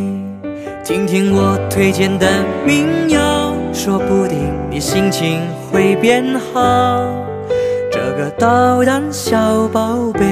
[0.83, 2.27] 听听我推荐的
[2.65, 5.39] 民谣，说不定你心情
[5.71, 7.01] 会变好。
[7.89, 10.25] 这个捣蛋小宝贝，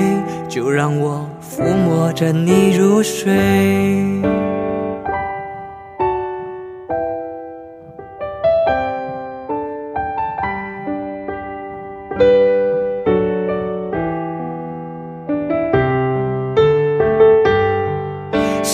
[0.50, 3.34] 就让我抚摸着你入睡。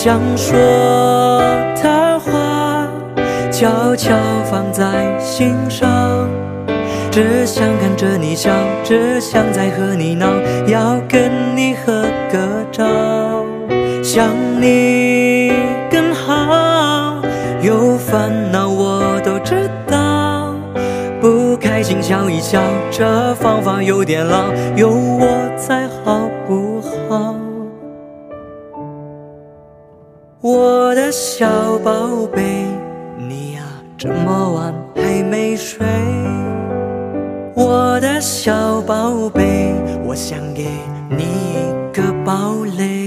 [0.02, 0.56] 想说
[1.76, 2.88] 的话，
[3.52, 4.16] 悄悄
[4.50, 6.26] 放在心上。
[7.10, 8.50] 只想看着你笑，
[8.82, 10.26] 只想再和你闹，
[10.66, 11.92] 要跟你合
[12.32, 12.82] 个照，
[14.02, 15.52] 想你
[15.90, 17.20] 更好。
[17.60, 20.54] 有烦恼我都知道，
[21.20, 22.58] 不开心笑一笑，
[22.90, 25.26] 这方法有点老，有我
[25.58, 27.36] 在好不好？
[30.42, 31.46] 我的小
[31.84, 32.64] 宝贝，
[33.18, 33.62] 你呀
[33.98, 35.86] 这么晚还没睡。
[37.54, 40.66] 我的小宝贝，我想给
[41.10, 42.99] 你一个堡垒。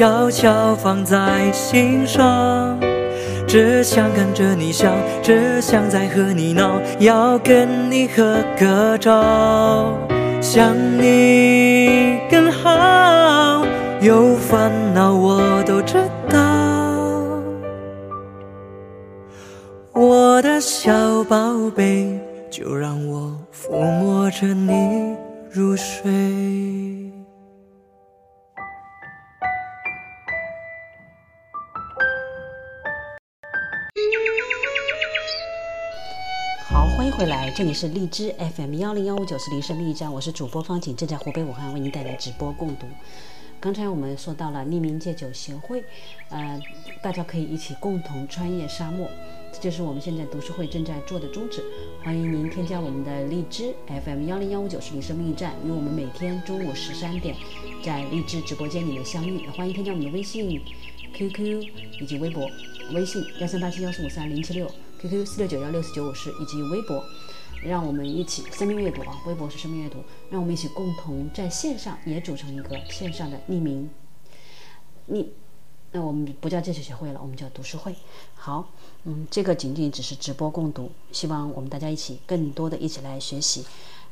[0.00, 2.80] 悄悄放在心上。
[3.46, 4.90] 只想看着你笑，
[5.22, 9.92] 只想再和你闹，要跟你合个照，
[10.40, 13.62] 想你更好。
[14.00, 15.98] 有烦恼我都知
[16.30, 16.40] 道，
[19.92, 21.36] 我的小宝
[21.76, 22.18] 贝，
[22.50, 25.14] 就让我抚摸着你
[25.50, 26.79] 入睡。
[37.20, 42.86] 回来，这里是荔枝 FM 幺零幺五九四零生命驿站，我是主播方景，正在湖北武汉为您带来直播共读。
[43.60, 45.84] 刚才我们说到了匿名戒酒协会，
[46.30, 46.58] 呃，
[47.02, 49.06] 大家可以一起共同穿越沙漠，
[49.52, 51.62] 这就是我们现在读书会正在做的宗旨。
[52.02, 57.36] 欢迎您添加我们的荔枝 FM 幺零幺五九四零生命驿站，与我们每天中午十三点
[57.84, 59.46] 在荔枝直播间里面相遇。
[59.48, 60.58] 欢迎添加我们的微信、
[61.12, 61.66] QQ
[62.00, 62.48] 以及微博，
[62.94, 64.66] 微信幺三八七幺四五三零七六
[65.00, 67.04] ，QQ 四六九幺六四九五四以及微博。
[67.62, 69.98] 让我们一起生命阅读啊，微博是生命阅读，
[70.30, 73.90] 让我们一起共同在线上也组成一个线上的匿名
[75.10, 75.26] 匿，
[75.92, 77.94] 那我们不叫戒酒协会了，我们叫读书会。
[78.34, 78.70] 好，
[79.04, 83.66] 嗯，这个仅仅只是直播共读，希望我们大家一起更多的一起来学习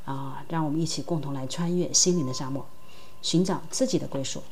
[0.05, 2.67] 啊，让我们一起共同来穿越心灵的沙漠，
[3.23, 4.43] 寻找自己的归属。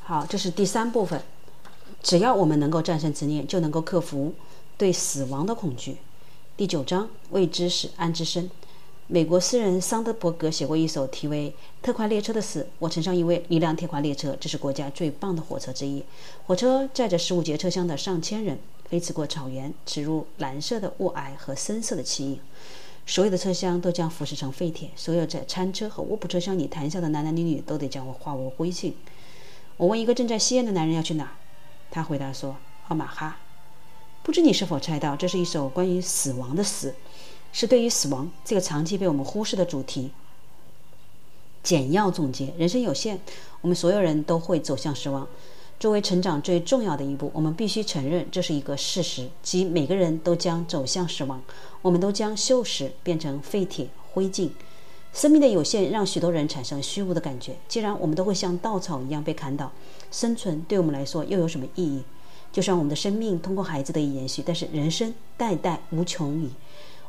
[0.00, 1.22] 好，这是第三部分，
[2.04, 4.34] 只要我们能够战胜执念，就能够克服
[4.76, 5.96] 对死亡的恐惧。
[6.54, 8.50] 第九章未知使安之深。
[9.06, 12.68] 美国诗人桑德伯格写过一首题为《特快列车》的死。
[12.78, 16.04] 我乘上一位一辆铁快列车，这是国家最棒的火车之一。
[16.46, 22.38] 火车载着十五节车厢的上千人，飞驰过草原，驶入蓝色的雾霭和深色的气影。
[23.06, 28.92] 所有的车厢都将腐蚀成废铁，所有在餐车和卧铺车厢里谈笑的男男女女都得将我化为灰烬。
[29.78, 31.32] 我问一个正在吸烟的男人要去哪儿，
[31.90, 32.56] 他回答说
[32.88, 33.38] ：“奥马哈。”
[34.22, 36.94] 不知你是否猜到，这是一首关于死亡的诗，
[37.52, 40.10] 是对于死亡这个长期被我们忽视的主题。
[41.62, 43.18] 简要总结：人生有限，
[43.60, 45.28] 我们所有人都会走向死亡。
[45.78, 51.42] 作为成长最重要的一步，我们必须承认这是一个事实，即每个人都将走向死亡，
[51.82, 54.50] 我们都将锈蚀变成废铁灰烬。
[55.12, 57.56] 生命的有限让许多人产生虚无的感觉。
[57.68, 59.70] 既然我们都会像稻草一样被砍倒，
[60.14, 62.04] 生存对我们来说又有什么意义？
[62.52, 66.52] 就算我们的生命通过孩子得以延续，但是人生代代无穷矣。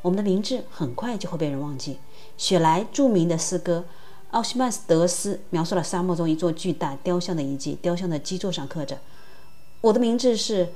[0.01, 1.99] 我们的名字很快就会被人忘记。
[2.35, 3.85] 雪莱著名的诗歌
[4.31, 7.77] 《奥西曼德斯》描述了沙漠中一座巨大雕像的遗迹。
[7.79, 8.97] 雕像的基座上刻着
[9.81, 10.69] ：“我的名字是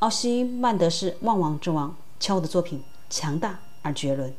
[0.00, 4.34] 奥西曼德斯，万王之王。”敲的作品强大而绝伦，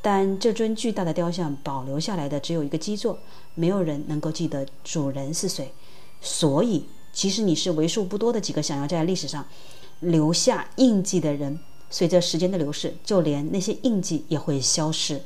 [0.00, 3.18] 但这尊巨大的雕像保留下来的只有一个基座，
[3.54, 5.70] 没有人能够记得主人是谁。
[6.24, 6.86] 所以。
[7.12, 9.46] 即使你是为数不多的几个想要在历史上
[10.00, 15.22] 留下印记的人，随着时间的流逝，就连那些印记也会消失。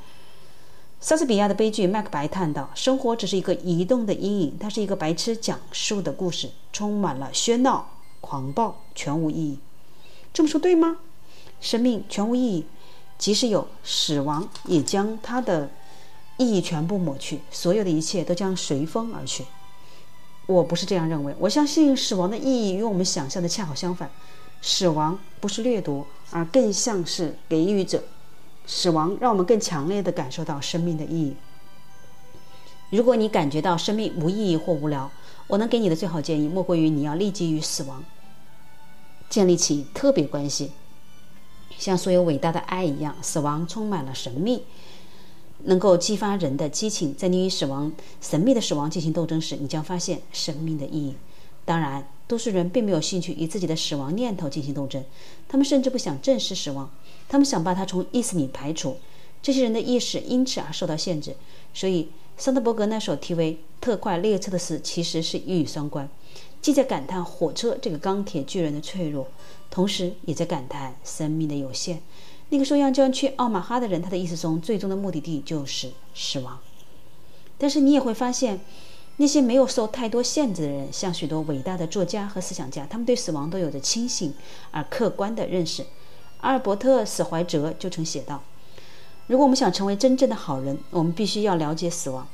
[1.00, 7.88] 莎士比亚的悲剧《麦克白》叹道：“生活只是一个移动的阴影，它是一个白痴讲述的故事，充满了喧闹、
[8.20, 9.58] 狂暴，全无意义。”
[10.34, 10.98] 这么说对吗？
[11.58, 12.66] 生命全无意义，
[13.16, 15.70] 即使有死亡，也将它的
[16.36, 19.44] 意义全部抹去，所有的一切都将随风而去。
[20.48, 24.10] 我不是这样认为，我相信死亡的意义与我们想象的恰好相反。
[24.62, 28.02] 死亡不是掠夺，而更像是给予者。
[28.66, 31.36] 死亡让我们更强烈地感受到生命的意义。
[32.90, 35.10] 如果你感觉到生命无意义或无聊，
[35.48, 38.02] 我能给你的最好建议，莫过于你要立即与死亡
[39.28, 40.72] 建立起特别关系，
[41.76, 44.64] 像所有伟大的爱一样，死亡充满了神秘，
[45.64, 47.14] 能够激发人的激情。
[47.14, 51.14] 在你与死亡神秘的死亡进行斗争时，你将发现生命的意义。
[51.64, 55.04] 当然，多数人并没有兴趣与自己的死亡念头进行斗争，
[55.46, 56.90] 他们甚至不想正视死亡，
[57.28, 58.96] 他们想把它从意识里排除。
[59.42, 61.36] 这些人的意识因此而受到限制，
[61.74, 66.08] 所以桑德伯格那首题为《特快列车》的诗其实是一语双关，
[66.62, 69.28] 既在感叹火车这个钢铁巨人的脆弱，
[69.70, 72.00] 同时也在感叹生命的有限。
[72.50, 76.58] 那个说要将去奥马哈的人，他的意思中最终的目的地就是死亡。
[77.56, 78.60] 但是你也会发现。
[79.20, 84.32] 那些没有受太多限制的人，像许多伟大的作家和思想家，他们对死亡都有着清醒
[84.70, 85.84] 而客观的认识。
[86.40, 88.40] 阿尔伯特·史怀哲就曾写道
[89.26, 92.28] ：“如果我们想成为真正的好人，我们必须要了解死亡。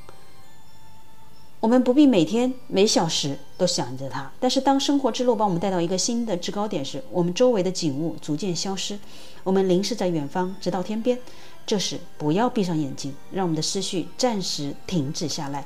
[1.60, 8.98] 我们不必每天每小时都想着它，但是当生活之路把我们带到一个新的制高点时，我们周围的景物逐渐消失，
[9.44, 11.20] 我们凝视在远方，直到天边。
[11.64, 15.64] 这时，不要闭上眼睛，让我们的思绪暂时停止下来。”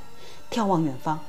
[0.51, 1.19] 眺望远方，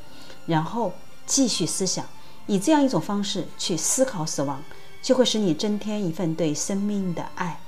[0.46, 0.92] 然后
[1.26, 2.06] 继续思想，
[2.46, 4.62] 以这样一种方式去思考死亡，
[5.02, 7.60] 就会使你增添一份对生命的爱。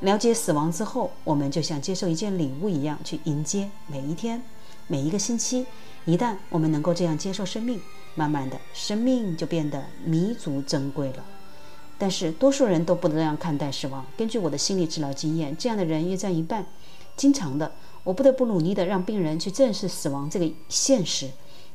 [0.00, 4.42] 了解死亡之后，我们就像接受一件礼物一样去迎接每一天、
[4.86, 5.66] 每一个星期。
[6.04, 7.80] 一旦我们能够这样接受生命，
[8.14, 11.24] 慢慢的，生命就变得弥足珍贵了。
[11.98, 14.06] 但是，多数人都不能这样看待死亡。
[14.16, 16.64] 根据我的心理治疗经验，这样的人约占一半。
[17.16, 17.72] 经常的。
[18.04, 21.28] 我不得不努力地让病人去正视死亡这个现实。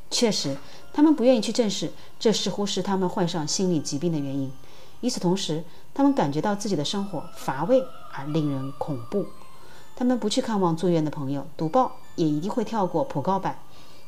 [0.09, 0.57] 确实，
[0.91, 4.51] 他们不愿意去正视，这似乎是他们患上心理疾病的原因。
[5.01, 5.63] 与此同时，
[5.93, 9.28] 他们感觉到自己的生活乏味而令人恐怖。
[9.95, 13.59] 他们不去看望住院的朋友，读报也一定会跳过普告版。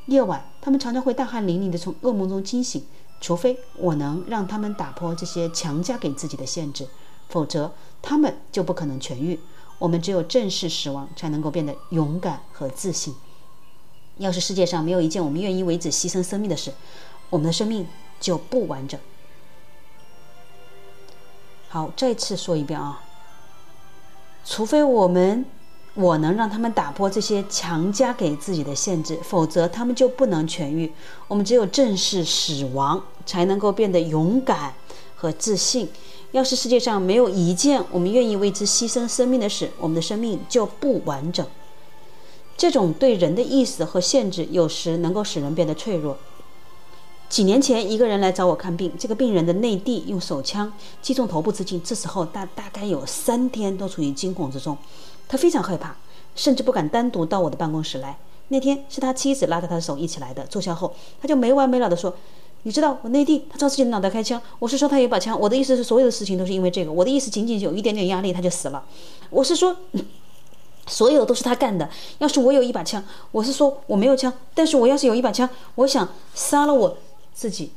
[0.07, 2.83] 夜晚，他们常常会大汗淋漓地从噩梦中惊醒。
[3.21, 6.87] 除非我能让他们打破这些强加给自己的限制，
[7.29, 9.39] 否则他们就不可能痊愈。
[9.79, 13.15] 我们只有正视死亡，才能够变得勇敢和自信。
[14.17, 16.73] 要是世界上没有一件我们愿意为之牺牲生命的事，
[17.29, 17.87] 我们的生命
[18.19, 18.99] 就不完整。
[21.67, 23.03] 好，再次说一遍啊！
[24.45, 25.43] 除非我们
[25.95, 30.91] 我能让他们打破这些强加给自己的限制，否则他们就不能痊愈。
[31.27, 34.73] 我们只有正视死亡，才能够变得勇敢
[35.15, 35.89] 和自信。
[36.31, 41.45] 要是世界上没有一件我们愿意为之牺牲生命的事，我们的生命就不完整。
[42.57, 46.17] 这种对人的意识和限制，有时能够使人变得脆弱。
[47.29, 50.71] 几年前，一个人来找我看病，这个病人的内地用手枪
[51.01, 54.77] 击中头部自尽，这时候大大概有三天都处于惊恐之中，
[55.27, 55.95] 他非常害怕，
[56.35, 58.17] 甚至不敢单独到我的办公室来。
[58.49, 62.15] 那天是他妻子拉着他的手一起来的，坐下后他就没完没了地说。
[62.67, 64.41] 你知道我内地，他朝自己的脑袋开枪。
[64.57, 65.39] 我是说他有把枪。
[65.39, 66.91] 我的意思是，所有的事情都是因为这个。
[66.91, 68.83] 我的意思仅仅有一点点压力，他就死了。
[69.29, 69.77] 我是说，
[70.87, 71.87] 所有都是他干的。
[72.17, 76.97] 要是我有一把枪，我是说我没有枪，但是我要是有一把枪，我想杀了我
[77.35, 77.71] 自己。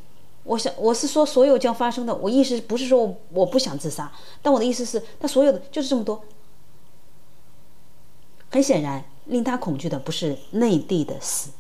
[0.45, 2.15] 我想我是说所有将发生的。
[2.15, 6.19] 我意思不是说我我不想自杀，但我的意思是，他所有的就是这么多。
[8.51, 11.51] 很显然，令他恐惧的不是内地的死。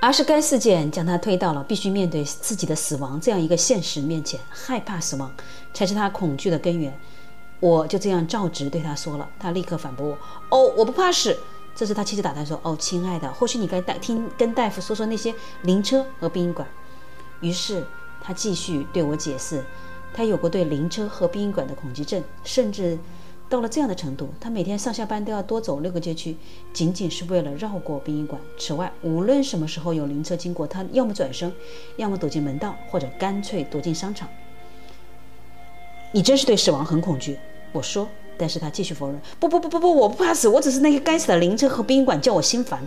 [0.00, 5.34] 而是该事件将他推到了必须面对自己的死亡这样一个现实面前，害怕死亡
[5.74, 6.96] 才是他恐惧的根源。
[7.58, 10.18] 我就这样照直对他说了，他立刻反驳我
[10.50, 11.36] ：“哦，我不怕死。”
[11.74, 16.68] 这时他妻子打断说：“哦，亲爱的，或许你该大听跟大夫说说那些灵车和殡仪馆。”
[17.40, 17.84] 于是
[18.22, 19.64] 他继续对我解释，
[20.16, 22.98] 他有过对灵车和殡仪馆的恐惧症，甚至。
[23.48, 26.36] 到了这样的程度，他每天上下班都要多走六个街区，
[26.72, 28.40] 仅仅是为了绕过殡仪馆。
[28.58, 31.52] 此外，无论什么时候有灵车经过，他要么转身，
[31.96, 34.28] 要么躲进门道，或者干脆躲进商场。
[36.10, 37.38] 你真是对死亡很恐惧，
[37.70, 38.08] 我说。
[38.36, 42.82] 但是他继续否认：不不不不不，我不怕死，我只是那些该死的灵车和殡仪馆叫我心烦。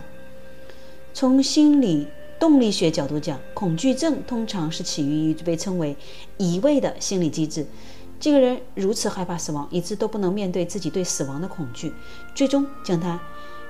[1.14, 2.06] 从心理
[2.40, 5.94] 动力学角度讲，恐惧症通常是起于被称为
[6.38, 7.66] 移位的心理机制。
[8.18, 11.92] 这个人如此害怕死亡，以致都不能面对自己对死亡的恐惧，
[12.34, 13.20] 最终将他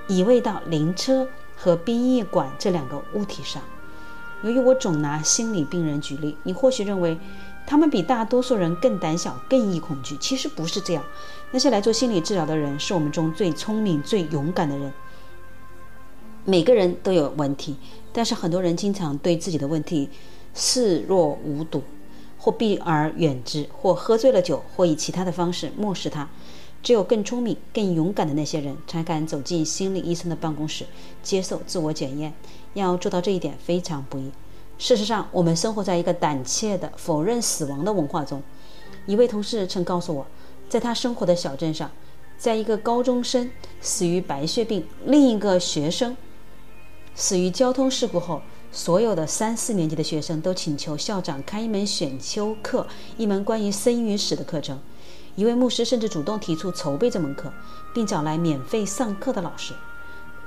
[0.07, 3.61] 移位到灵车和殡仪馆这两个物体上。
[4.41, 7.19] 由于我总拿心理病人举例，你或许认为
[7.67, 10.15] 他们比大多数人更胆小、更易恐惧。
[10.15, 11.03] 其实不是这样。
[11.51, 14.93] 那些来做心理治疗的人，是我们中最聪明、最勇敢的人。
[16.43, 17.75] 每个人都有问题，
[18.13, 20.09] 但是很多人经常对自己的问题
[20.53, 21.81] 视若无睹。
[22.43, 26.27] 或避而远之，或喝醉了酒，或以其他的方式漠视它。
[26.81, 30.83] 只有更聪明、更勇敢的那些人，才敢走进心理医生的办公室，
[31.21, 32.33] 接受自我检验。
[32.73, 34.31] 要做到这一点非常不易。
[34.79, 38.41] 事实上，我们生活在一个胆怯的否认死亡的文化中。
[39.05, 40.25] 一位同事曾告诉我，
[40.67, 41.91] 在他生活的小镇上，
[42.39, 43.51] 在一个高中生
[43.81, 46.17] 死于白血病，另一个学生
[47.13, 48.41] 死于交通事故后，
[48.71, 52.87] 所有的三四年级的学生都请求校长开一门选修课，
[53.17, 54.79] 一门关于生与死的课程。
[55.35, 57.51] 一位牧师甚至主动提出筹备这门课，
[57.93, 59.73] 并找来免费上课的老师。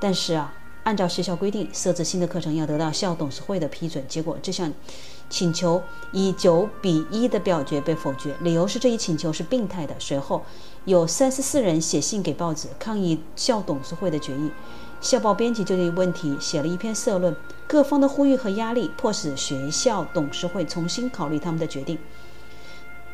[0.01, 0.53] 但是啊，
[0.83, 4.05] 按照学校规定，设置新的课程要得到校董事会的批准。
[4.09, 4.73] 结果这项
[5.31, 9.95] 请求以九比一的表决被否决，理由是这一请求是病态的。
[9.99, 10.43] 随后，
[10.85, 14.51] 有三十四人写信给报纸抗议校董事会的决议。
[15.05, 17.37] 校报编辑就这一问题写了一篇社论。
[17.67, 21.99] 各方的呼吁和压力迫使学校董事会重新考虑他们的决定。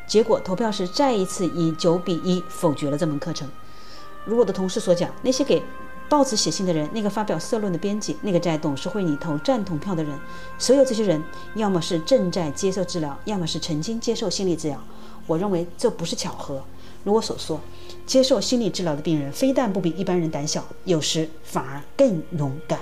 [0.06, 3.48] 结果投票时再一次以九比一否决了这门课程。
[4.24, 5.60] 如我的同事所讲，那些给
[6.08, 10.16] 报纸写信的人，那个发表社论的编辑，那个在董事会里投赞同票的人，
[10.58, 11.20] 所有这些人，
[11.56, 14.80] 要么是正在接受治疗，要么是曾经接受心理治疗。
[15.26, 16.62] 我认为这不是巧合。
[17.02, 17.60] 如我所说，
[18.10, 22.80] 接受心理治疗的病人非但不比一般人胆小，有时反而更勇敢。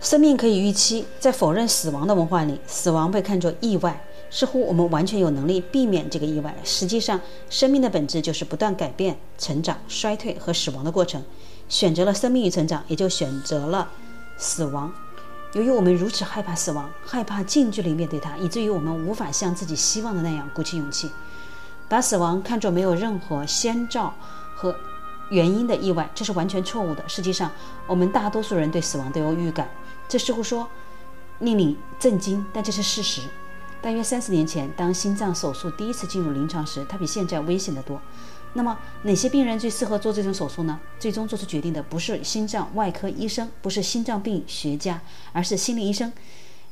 [0.00, 6.52] 生命可以预期，在否认死亡的文化里，死亡被看作意外，似乎我们完全有能力避免这个意外。
[6.64, 11.22] 实际上，生命的本质就是不断改变、成长、衰退和死亡的过程。
[11.68, 13.88] 选择了生命与成长，也就选择了
[14.36, 14.92] 死亡。
[15.56, 21.10] 由于我们如此害怕死亡，害怕近距离面对它，以至于我们无法像自己希望的那样鼓起勇气，
[21.88, 24.12] 把死亡看作没有任何先兆
[24.54, 24.76] 和
[25.30, 27.02] 原因的意外，这是完全错误的。
[27.08, 27.50] 实际上，
[27.86, 29.66] 我们大多数人对死亡都有预感。
[30.06, 30.68] 这似乎说
[31.38, 33.22] 令你震惊，但这是事实。
[33.80, 37.98] 大约三十年前，当心脏手术第一次进入临床时，它比现在危险得多。
[38.56, 40.80] 那么，哪些病人最适合做这种手术呢？
[40.98, 45.02] 最终做出决定的不是心脏外科医生，不是心脏病学家，
[45.32, 46.10] 而是心理医生。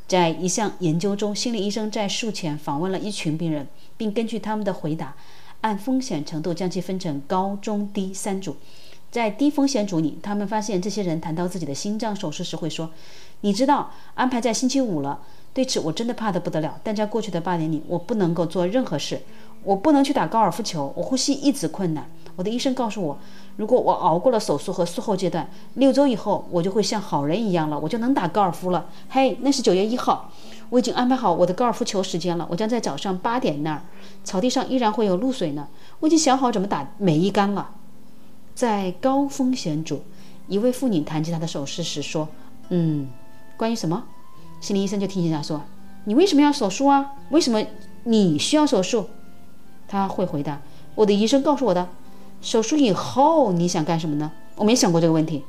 [0.09, 3.69] 在一项研究中，心理医生在术前访问了一群病人，
[3.99, 5.15] 并根据他们的回答，
[5.61, 8.57] 按风险程度将其分成高、中、低三组。
[9.11, 12.91] 在低风险组里，他们发现这些人谈到自己的心脏手术时会说。
[13.43, 15.21] 你知道安排在星期五了，
[15.53, 16.81] 对此我真的怕得不得了。
[16.83, 19.21] 但在过去的八年里，我不能够做任何事，
[19.65, 22.09] 我不能去打高尔夫球，我呼吸一直困难。
[22.37, 23.17] 我的医生告诉我，
[23.57, 28.87] 如果我熬过了手术和术后阶段，六周以后我就会像好人一样了，我就能打高尔夫了。
[29.09, 30.31] 嘿，那是九月一号，
[30.71, 32.47] 我已经安排好我的高尔夫球时间了。
[32.51, 33.83] 我将在早上八点那儿，
[34.25, 35.69] 草地上依然会有露水呢。
[36.01, 37.71] 我已经想好怎么打每一杆了。
[38.55, 40.03] 在高风险组，
[40.49, 42.29] 一位妇女谈及她的手术时说
[42.71, 43.09] ：“嗯。”
[43.57, 44.03] 关于什么？
[44.61, 45.63] 心理医生就提醒她说
[46.07, 47.13] ：“你为什么要手术啊？
[47.31, 47.63] 为什么
[48.03, 49.07] 你需要手术？”
[49.89, 50.61] 他会回答
[50.95, 51.89] ：“我的医生告诉我的。”
[52.43, 54.31] 手术以后你想干什么呢？
[54.57, 55.45] 我没想过这个问题。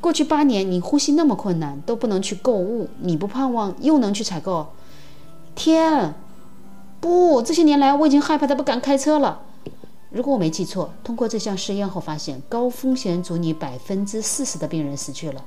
[0.00, 4.68] 过去八年你呼吸那么困难都不能去购物，你不盼望又能去采购？
[5.54, 6.14] 天，
[7.00, 7.40] 不！
[7.40, 9.42] 这些年来我已经害怕的不敢开车了。
[10.10, 15.44] 如果我没记错，通过这项试验后发现，高风险组里百分之四十的病人死去了。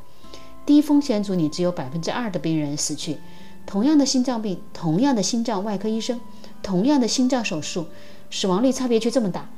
[0.66, 3.18] 低风险组里只有百分之二的病人死去，
[3.66, 6.20] 同样的心脏病，同样的心脏外科医生，
[6.62, 7.88] 同样的心脏手术，
[8.30, 9.50] 死亡率差别却这么大。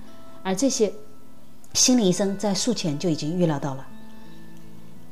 [0.44, 0.92] 而这些
[1.74, 3.88] 心理医生在术前就已经预料到了。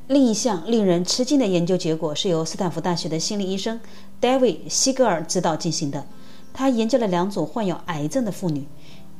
[0.07, 3.79] 另一项令人吃惊的研究结果是由斯坦福大学的心理医生
[4.19, 6.05] David 西格尔指导进行的。
[6.53, 8.65] 他研究了两组患有癌症的妇女，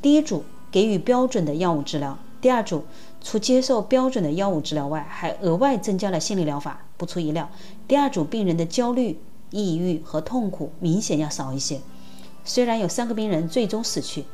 [0.02, 2.84] 第一组给予标准的药物治疗，第二组。
[3.22, 6.86] 除接受标准的药物治疗外，还额外增加了心理疗法。
[6.96, 7.50] 不出意料，
[7.86, 9.20] 第二组病人的焦虑、
[9.52, 11.82] 抑郁和痛苦明显要少一些。
[12.44, 14.26] 虽然有三个病人最终死去，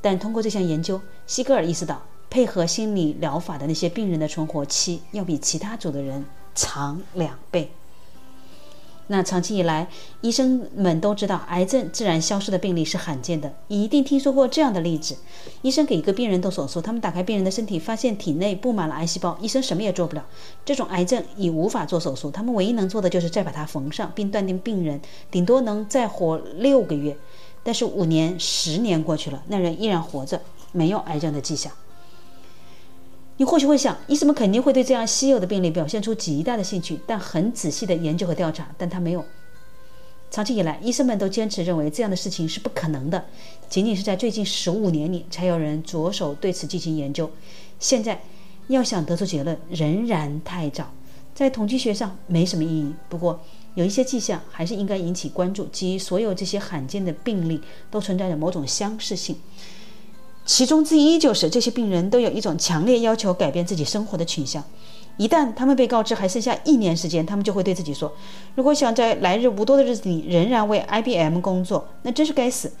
[0.00, 6.24] 但通过这项研究，西格尔意识到，配合心理疗法的那些病人的存活期要比其他组的人
[6.54, 7.70] 长两倍。
[9.10, 9.88] 那长期以来，
[10.20, 13.54] 医生们都知道，癌症自然消失的病例是罕见的。
[13.68, 15.16] 你一定听说过这样的例子：
[15.62, 20.26] 医生给一个病人动手术，他们打开病人的身体，发现体内布满了癌细胞，医生什么也做不了。
[20.62, 27.16] 这种癌症已无法做手术，他们唯一能做的就是再把它缝上，并断定病人顶多能再活六个月。
[27.68, 30.40] 但是五年、十年过去了，那人依然活着，
[30.72, 31.70] 没有癌症的迹象。
[33.36, 39.22] 你或许会想，医生们肯定会对这样稀有的病例表现出极大的兴趣，但很仔细的研究和调查，但他没有。
[40.30, 43.22] 长期以来，医生们都坚持认为这样的事情是不可能的，
[43.68, 47.30] 仅仅是在最近十五年里，才有人着手对此进行研究。
[47.78, 48.22] 现在，
[48.68, 50.90] 要想得出结论，仍然太早，
[51.34, 52.94] 在统计学上没什么意义。
[53.10, 53.38] 不过，
[53.78, 57.60] 有一些迹象还是应该引起关注，即所有这些罕见的病例
[57.92, 59.36] 都存在着某种相似性。
[60.44, 64.64] 其中之一就是这些病人都有一种强烈要求改变自己生活的倾向。
[65.16, 68.12] 一旦他们被告知还剩下一年时间，他们就会对自己说
[68.56, 72.72] ：“如果想在来日无多的日子里仍然为 IBM 工作，那真是该死。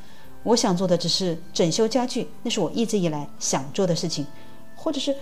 [0.42, 4.26] 我想做的只是整修家具，那是我一直以来想做的事情。
[4.74, 5.14] 或者是，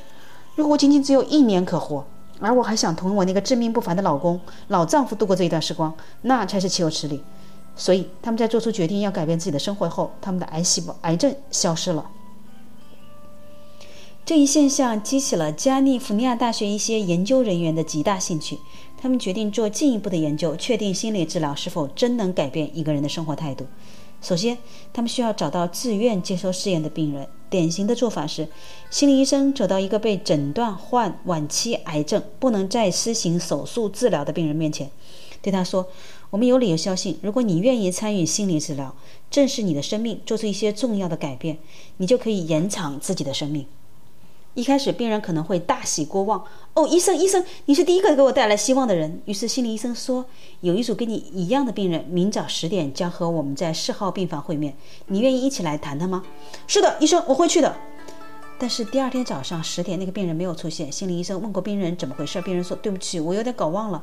[0.55, 2.07] 如果我仅仅只有一年可活，
[2.41, 7.22] 而我还想同我那个致命不凡的老公、老丈夫度过这一段时光，那才是岂有此理。
[7.76, 12.11] 所以，他们在做出决定要改变自己的生活后，他们的癌细胞、癌症消失了。”
[14.24, 18.59] 这一现象激起了加利福尼亚大学一些研究人员的极大兴趣。
[18.99, 23.66] 他们决定做进一步的研究，确定心理治疗是否真能改变一个人的生活态度。
[24.22, 24.57] 首先，
[24.93, 27.28] 他们需要找到自愿接受试验的病人。
[27.49, 28.49] 典型的做法是，
[28.90, 34.90] 心理医生走到一个被诊断患晚期癌症、不能再施行手术治疗的病人面前，
[35.40, 35.88] 对他说
[36.30, 38.94] ：“我们有理由相信，如果你愿意参与心理治疗，
[39.30, 41.59] 正视你的生命，做出一些重要的改变，
[41.99, 43.66] 你就可以延长自己的生命。”
[44.57, 46.43] 一开始，病人可能会大喜过望。
[46.73, 49.21] 哦，医生，医生，你是第一个给我带来希望的人。
[49.27, 50.25] 于是，心理医生说，
[50.63, 54.75] 有一组跟你一样的病人，明早十点将和我们在四号病房会面。
[55.09, 56.23] 你愿意一起来谈谈吗？
[56.67, 57.77] 是的，医生，我会去的。
[58.59, 60.91] 但是第二天早上十点，那个病人没有出现。
[60.91, 64.03] 心理医生问过病人怎么回事，病人说：“对不起，我有点搞忘了。”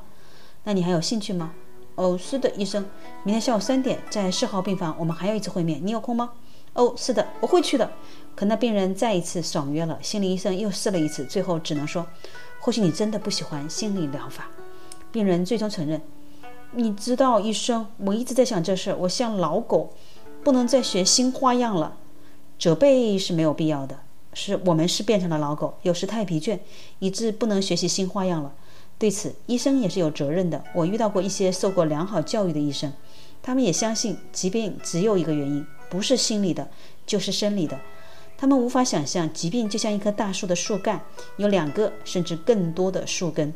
[0.65, 1.51] 那你还有兴趣吗？
[1.95, 2.85] 哦，是的，医生，
[3.23, 6.29] 明天下午三点在四号病房，我们还有一次会面，你有空吗？
[6.73, 7.91] 哦，是的，我会去的。
[8.35, 12.05] 可那病人再一次爽约了，心理医生又试了一次，最后只能说
[12.59, 14.49] ：“或许你真的不喜欢心理疗法。”
[15.11, 16.01] 病人最终承认
[16.73, 19.93] ：“你知道，医生，我一直在想这事，我像老狗，
[20.43, 21.97] 不能再学新花样了。
[22.57, 23.99] 责备是没有必要的，
[24.33, 26.57] 是我们是变成了老狗，有时太疲倦，
[26.99, 28.51] 以致不能学习新花样了。
[28.97, 30.63] 对此，医生也是有责任的。
[30.73, 32.91] 我遇到过一些受过良好教育的医生，
[33.43, 36.67] 他们也相信疾病只有一个原因，不是心理的，
[37.05, 37.79] 就是生理的。”
[38.43, 41.01] 他们无法想象，疾病就像一棵大树的树干，
[41.37, 43.53] 有两个甚至更多的树根。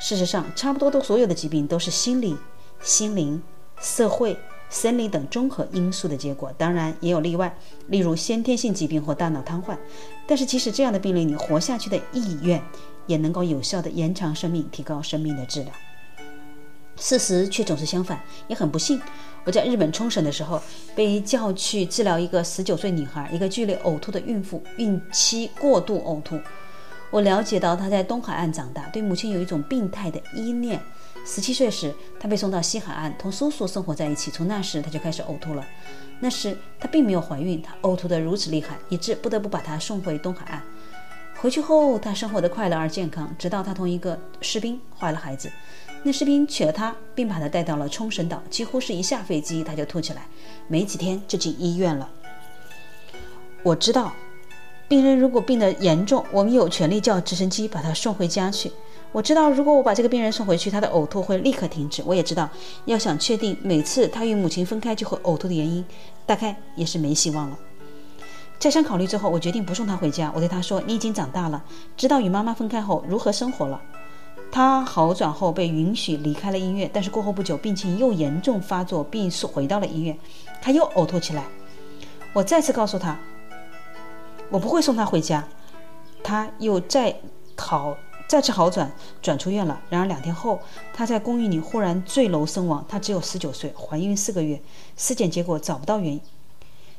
[0.00, 2.34] 事实上，差不多的所有的疾病都是心理、
[2.80, 3.42] 心灵、
[3.78, 4.34] 社会、
[4.70, 6.50] 生理等综合因素的结果。
[6.56, 7.54] 当然，也有例外，
[7.88, 9.76] 例如先天性疾病或大脑瘫痪。
[10.26, 12.62] 但是，即使这样的病例，你活下去的意愿
[13.06, 15.76] 也能够有效地延长生命，提高生命的质量。
[16.98, 18.18] 事实却总是相反，
[18.48, 18.98] 也很不幸。
[19.46, 20.60] 我在日本冲绳的时候，
[20.96, 26.36] 被叫去治疗一个十九岁女孩，一个剧烈呕吐的孕妇，孕期过度呕吐。
[27.12, 30.80] 我了解到她在东海岸长大，对母亲有一种病态的依恋。
[31.24, 34.32] 十七岁时，她被送到西海岸，同叔叔生活在一起。
[34.32, 35.64] 从那时，她就开始呕吐了。
[36.18, 40.60] 那时她并没有怀孕，她呕吐得如此厉害，以致不得不把她送回东海岸。
[41.36, 45.48] 回去后，她生活得快乐而健康，直到她同一个士兵怀了孩子。
[46.06, 48.40] 那士兵娶了她，并把她带到了冲绳岛。
[48.48, 50.24] 几乎是一下飞机，她就吐起来，
[50.68, 52.08] 没几天就进医院了。
[53.64, 54.12] 我知道，
[54.86, 58.70] 病人如果病得严重，我们有权利叫直升机把他送回家去。
[59.10, 62.04] 我知道，如果我把这个病人送回去，他的呕吐会立刻停止。
[62.06, 62.48] 我也知道，
[62.84, 65.84] 要想确定每次他与母亲分开就会呕吐的原因，
[66.24, 67.58] 大概也是没希望了。
[68.60, 70.30] 再三考虑之后，我决定不送他回家。
[70.36, 71.64] 我对他说：“你已经长大了，
[71.96, 73.82] 知道与妈妈分开后如何生活了。”
[74.50, 80.18] 他好转后被允许离开了医院，但是过后不久病情又严重发作，并回到了医院，
[80.62, 81.44] 他又呕吐起来。
[82.32, 83.18] 我再次告诉他，
[84.50, 85.46] 我不会送他回家。
[86.22, 87.14] 他又再
[87.56, 87.96] 好
[88.28, 88.90] 再次好转，
[89.22, 89.80] 转出院了。
[89.88, 90.58] 然而两天后，
[90.92, 92.84] 他在公寓里忽然坠楼身亡。
[92.88, 94.60] 他只有十九岁，怀孕四个月，
[94.96, 96.20] 尸检结果找不到原因。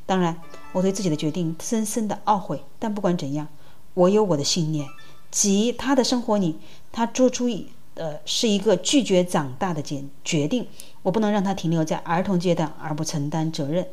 [0.06, 0.39] 当然，
[0.72, 2.64] 我对自己的决定深深的懊悔。
[2.80, 3.48] 但不管怎样，
[3.93, 4.88] 我有我的信念。
[5.30, 6.57] 即他的生活里，
[6.91, 10.67] 他做出一呃是一个拒绝长大的决决定。
[11.03, 13.88] 我不能让他停留在儿童阶段而不承担责任，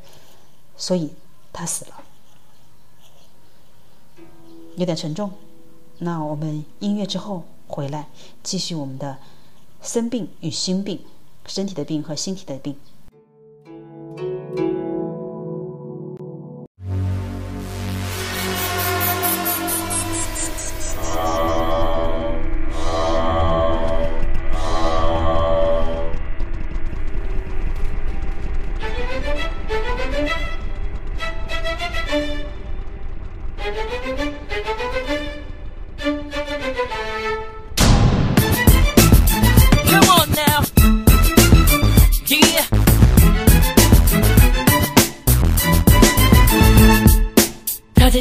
[0.76, 1.10] 所以
[1.52, 2.02] 他死了。
[4.76, 5.30] 有点沉重。
[5.98, 8.08] 那我们音乐之后回来
[8.42, 9.18] 继续我们的
[9.80, 10.98] 生病与心病，
[11.46, 12.76] 身体的病和心体的病。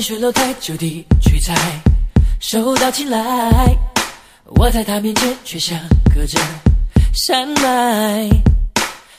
[0.03, 1.55] 水楼台，就地取材，
[2.41, 3.19] 手到擒来。
[4.57, 5.79] 我在他面前却像
[6.13, 6.37] 隔着
[7.13, 8.29] 山脉，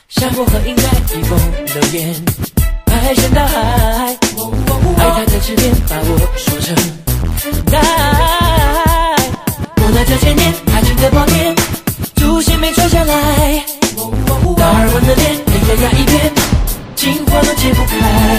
[0.09, 0.83] 山坡和云在
[1.15, 1.39] 逆风
[1.73, 2.23] 流言，
[2.85, 4.19] 排山倒海，
[4.99, 6.77] 爱他的执念把我说成
[7.73, 9.17] 爱。
[9.77, 11.57] 我拿这千年爱情的宝典，
[12.15, 13.65] 祖先没传下来，
[14.59, 16.31] 达尔文的脸，黑压压一片，
[16.95, 18.34] 进化都解不开。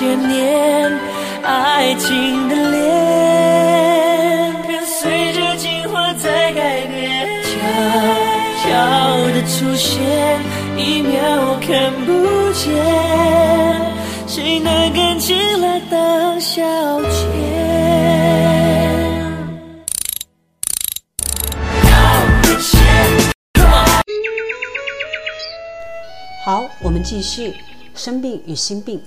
[0.00, 0.90] 了几千年，
[1.42, 7.50] 爱情的脸跟随着进化在改变，悄
[8.62, 8.70] 悄
[9.34, 10.40] 的出现，
[10.76, 11.20] 一秒
[11.60, 12.72] 看不见，
[14.26, 16.62] 谁能跟进来当消
[17.02, 17.28] 遣？
[26.42, 27.54] 好，我们继续
[27.94, 29.00] 生病与心病，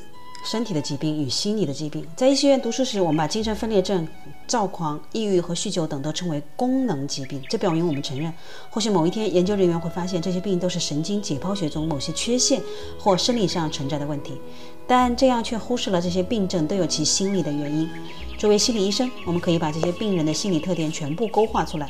[0.43, 2.05] 身体的疾病与心理的疾病。
[2.15, 4.05] 在医学院读书时，我们把精神分裂症、
[4.45, 7.41] 躁狂、抑郁和酗酒等都称为功能疾病。
[7.49, 8.31] 这表明我们承认，
[8.69, 12.61] 或许某一天研究人员会发现这些病都是神经解剖学中某些缺陷
[12.99, 14.33] 或生理上存在的问题，
[14.85, 17.89] 但这样却忽视了这些病症都有其心理的原因。
[18.37, 21.89] 作为心理医生，我们可以把这些病人的心理特点全部勾画出来。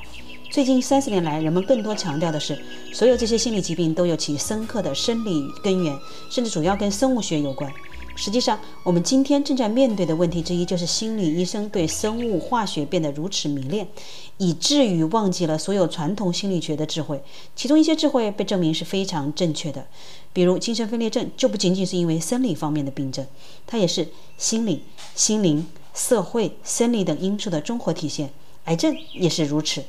[0.51, 2.61] 最近三十年来，人们更多强调的是，
[2.93, 5.97] 所有这些心理疾病都有其深刻的生理根源，
[6.29, 7.71] 甚至主要跟生物学有关。
[8.15, 13.87] 实际上，我们今天正在面对的问题之一，就是心理医生对生物化学变得如此迷恋，
[14.37, 17.21] 以至于忘记了所有传统心理学的智慧。
[17.55, 19.87] 其中一些智慧被证明是非常正确的，
[20.31, 23.25] 比如精神分裂症就不仅仅是因为生理方面的病症，
[23.65, 24.07] 它也是
[24.37, 24.83] 心理、
[25.15, 28.29] 心灵、社会、生理等因素的综合体现。
[28.65, 29.83] 癌症也是如此。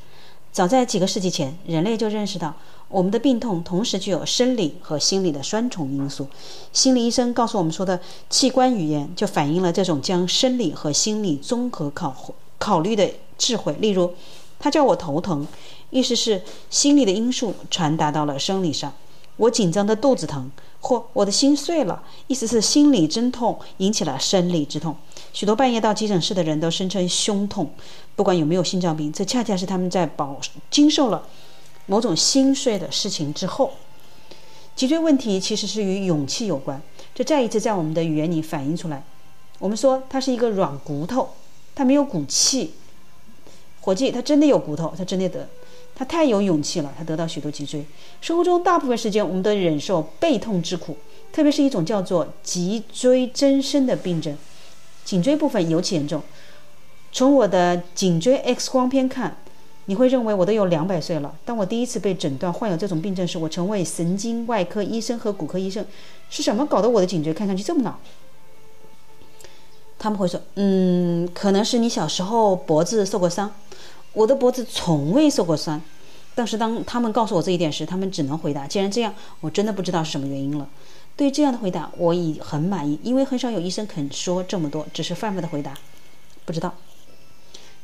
[0.50, 2.54] 早在几个世纪前，人类就认识到
[2.94, 6.28] 我们的病痛同时具有生理和心理的双重因素。
[6.72, 7.98] 心理医生告诉我们说的
[8.30, 12.14] 器官语言，就反映了这种将生理和心理综合考
[12.56, 13.72] 考虑的智慧。
[13.80, 14.12] 例如，
[14.60, 15.44] 他叫我头疼，
[15.90, 16.40] 意思是
[16.70, 18.92] 心理的因素传达到了生理上；
[19.38, 24.94] 我紧张的肚子疼，或我的心碎了，意思是心理真痛引起了生理之痛。
[25.32, 27.68] 许多半夜到急诊室的人都声称胸痛，
[28.14, 30.38] 不管有没有心脏病，这恰恰是他们在饱
[30.70, 31.26] 经受了
[31.86, 33.72] 某种心碎的事情之后。
[34.76, 36.82] 脊椎问题其实是与勇气有关，
[37.14, 39.04] 这再一次在我们的语言里反映出来。
[39.60, 41.30] 我们说它是一个软骨头，
[41.74, 42.74] 它没有骨气。
[43.82, 45.46] 伙计，他真的有骨头，他真的得，
[45.94, 47.84] 他太有勇气了，他得到许多脊椎。
[48.20, 50.96] 生活中大部分时间，我们都忍受背痛之苦，
[51.32, 54.36] 特别是一种叫做脊椎增生的病症。
[55.04, 56.22] 颈椎部分尤其严重。
[57.12, 59.36] 从我的颈椎 X 光片看，
[59.86, 61.34] 你会认为我都有两百岁了。
[61.44, 65.84] 当我第一次被诊断患有这种病症时，我成为神经外科医生和骨科医生。
[66.30, 67.94] 是什么搞得我的颈椎看上去这么老？
[69.98, 73.52] 他们会说：“嗯，可能是你小时候脖子受过伤。”
[74.12, 75.80] 我的脖子从未受过伤。
[76.34, 80.68] 但是当他们告诉我这一点时，他们只能回答：“既然这样，我真的不知道是什么原因了。”
[81.16, 85.74] 对这样的回答，我已很满意，因为很少有医生肯说这么多，只是泛泛的回答，
[86.44, 86.74] 不知道。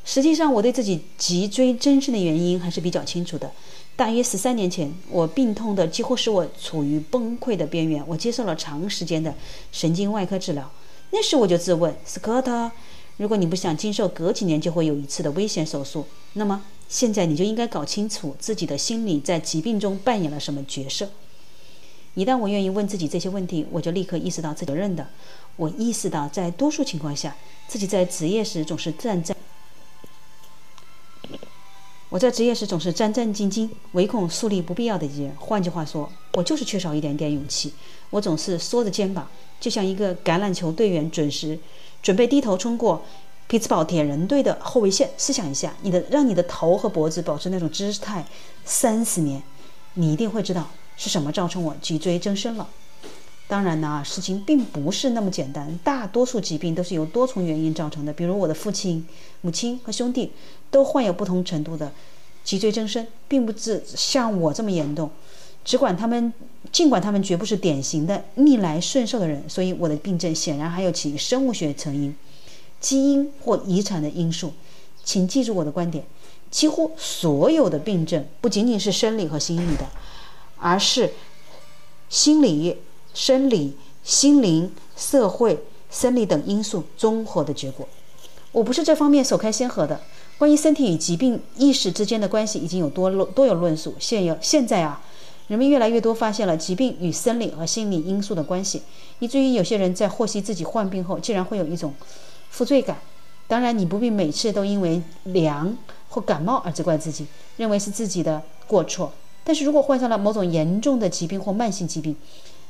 [0.05, 3.51] 实际上，我对自己脊椎增生的原因还是比较清楚的。
[3.97, 9.35] 大约十三年前，我病痛的几乎使我处于崩溃的边缘，我接受了长时间的
[9.71, 10.71] 神经外科治疗。
[11.11, 12.71] 那时我就自问，：“Scott，，
[13.19, 21.11] 如果你不想经受隔几年就会有一次的危险手术，那么现在你就应该搞清楚自己的心理在疾病中扮演了什么角色。
[22.15, 25.07] 一旦我愿意问自己这些问题，我就立刻意识到自责任的。
[25.57, 27.37] 我意识到，在多数情况下，
[27.69, 29.37] 自己在职业时总是站在
[32.11, 35.33] 我在职业时总是战战兢兢，唯恐树立不必要的敌人。
[35.39, 37.73] 换句话说，我就是缺少一点点勇气。
[38.11, 39.29] 我总是缩着肩膀，
[39.61, 41.57] 就像一个橄榄球队员准时
[42.03, 43.05] 准备低头冲过
[43.47, 45.09] 匹兹堡铁人队的后卫线。
[45.17, 48.27] 试想一下，你的让你的头和脖子保持那种姿态
[48.65, 49.41] 三十年，
[49.95, 52.69] 你一定会知道是什么造成我脊椎增生了。
[53.51, 55.77] 当然呢，事情并不是那么简单。
[55.83, 59.05] 大多数疾病都是由多重原因造成的，比如我的父亲、
[59.41, 60.31] 母亲和兄弟
[60.71, 61.91] 都患有不同程度的
[62.45, 65.11] 脊椎增生，并不是像我这么严重。
[65.65, 66.33] 只管他们，
[66.71, 72.15] 尽管他们绝不是典型的逆来顺受的人，所以我的病症显然还有其生物学成因、
[72.79, 74.53] 基因或遗传的因素。
[75.03, 76.05] 请记住我的观点：
[76.53, 79.89] 几乎所有的病症不仅仅是生理和心理的，
[80.57, 81.15] 而是
[82.09, 82.77] 心理。
[83.15, 85.59] 生理、心灵、社会、
[85.91, 87.89] 生理等因素综合的结果。
[88.53, 90.01] 我不是这方面首开先河的。
[90.39, 93.95] 关于身体与疾病意识之间的关系，已经有多论多有论述。
[93.99, 95.03] 现有现在啊，
[95.49, 98.83] 人们越来越多发现了疾病与生理和心理因素的关系，
[99.19, 101.93] 以至于有些人在获悉自己患病后，竟然会有一种
[102.49, 102.97] 负罪感。
[103.47, 105.77] 当然，你不必每次都因为凉
[106.09, 107.27] 或感冒而责怪自己，
[107.59, 109.13] 认为是自己的过错。
[109.45, 112.17] 但是如果患上了某种严重的疾病或慢性疾病，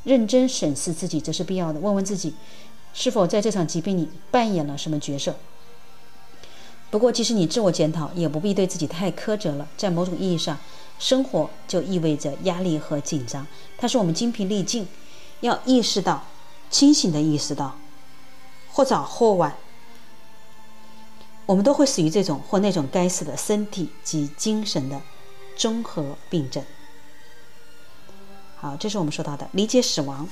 [0.05, 1.80] 认真审视自己，这是必要的。
[1.80, 2.34] 问问自己，
[2.94, 5.36] 是否在这场疾病里扮演了什么角色？
[6.90, 9.68] 不过，即使你自我检讨，也不必对自己太苛责了。
[9.76, 10.59] 在某种意义上，
[10.98, 13.46] 生活就意味着压力和紧张，
[13.78, 14.88] 它使我们精疲力尽。
[15.40, 16.24] 要意识到，
[16.68, 17.76] 清醒的意识到，
[18.72, 19.55] 或早或晚，
[21.46, 25.01] 我们都会死于这种或那种该死的身体及精神的
[25.57, 26.64] 综合病症。
[28.61, 30.28] 好，这是我们说到的理解死亡，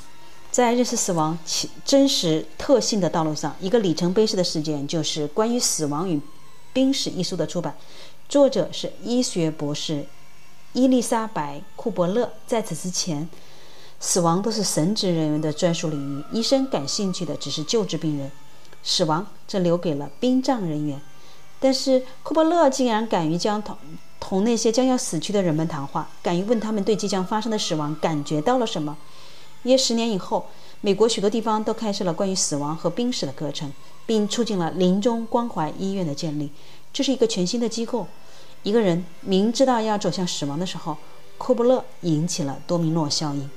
[0.50, 6.20] 在认识死亡其真实特性的道路上，一个里程碑式的事件就是关于死亡与
[6.74, 7.74] 濒死一书的出版。
[8.28, 10.04] 作者是医学博士
[10.74, 12.30] 伊丽莎白·库伯勒。
[12.46, 13.26] 在此之前，
[13.98, 18.30] 死亡都是神职人员的专属领域，医生感兴趣的只是救治病人，
[18.82, 21.00] 死亡则留给了殡葬人员。
[21.58, 23.74] 但是库伯勒竟然敢于将同
[24.20, 28.96] 同那些将要死去的人们谈话，敢于问他们对即将发生的死亡感觉到了什么。
[29.62, 30.46] 约十年以后，
[30.80, 33.72] 美国许多地方都开设了关于死亡和濒死的课程，
[34.06, 36.50] 并促进了临终关怀医院的建立。
[36.92, 38.06] 这是一个全新的机构。
[38.62, 40.96] 一个人明知道要走向死亡的时候，
[41.38, 43.48] 库布勒引起了多米诺效应。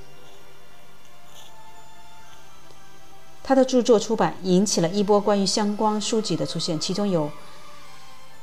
[3.44, 7.30] 他的著作出版引起了一波关于相关书籍的出现，其中有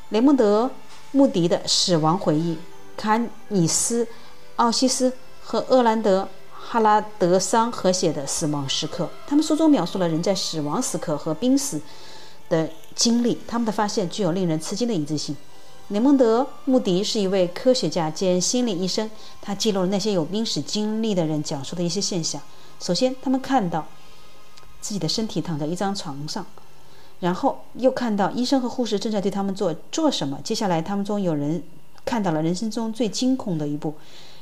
[0.09, 0.65] 雷蒙德·
[1.11, 2.53] 穆迪的《死亡回忆》，
[2.95, 4.05] 坎尼斯·
[4.57, 5.11] 奥西斯
[5.43, 9.05] 和厄兰德·哈拉德桑合写的《死亡时刻》。
[9.25, 11.81] 他们书中描述了人在死亡时刻和濒死
[12.47, 15.35] 的经历，他们的发现具有令人吃惊的一致性。
[15.87, 19.09] 雷蒙德·穆迪是一位科学家兼心理医生，
[19.41, 22.39] 他记录了那些有濒死经历的人讲述的一些现象。
[22.79, 23.87] 首先，他们看到
[24.79, 26.45] 自己的身体躺在一张床上，
[27.19, 30.39] 然后又看到医生和护士正在对他们做做什么。
[30.43, 31.61] 接下来，他们中有人
[32.05, 33.93] 看到了人生中最惊恐的一步，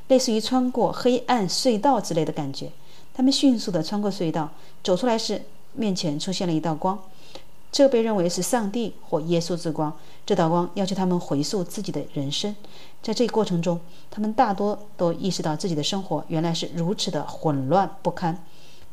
[0.07, 2.71] 类似于穿过黑暗隧道之类的感觉。
[3.13, 4.49] 他们迅速地穿过隧道，
[4.83, 5.41] 走出来时，
[5.73, 6.99] 面前出现了一道光。
[7.69, 9.91] 这被认为是上帝或耶稣之光。
[10.25, 12.55] 这道光要求他们回溯自己的人生，
[13.01, 18.37] 在这一过程中，他们大多都意识到自己的生活原来是如此的混乱不堪。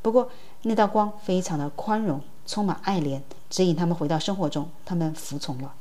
[0.02, 0.28] 不过，
[0.62, 3.20] 那道光非常的宽容，充满爱怜，
[3.50, 4.68] 指引他们回到生活中。
[4.84, 5.74] 他们服从了。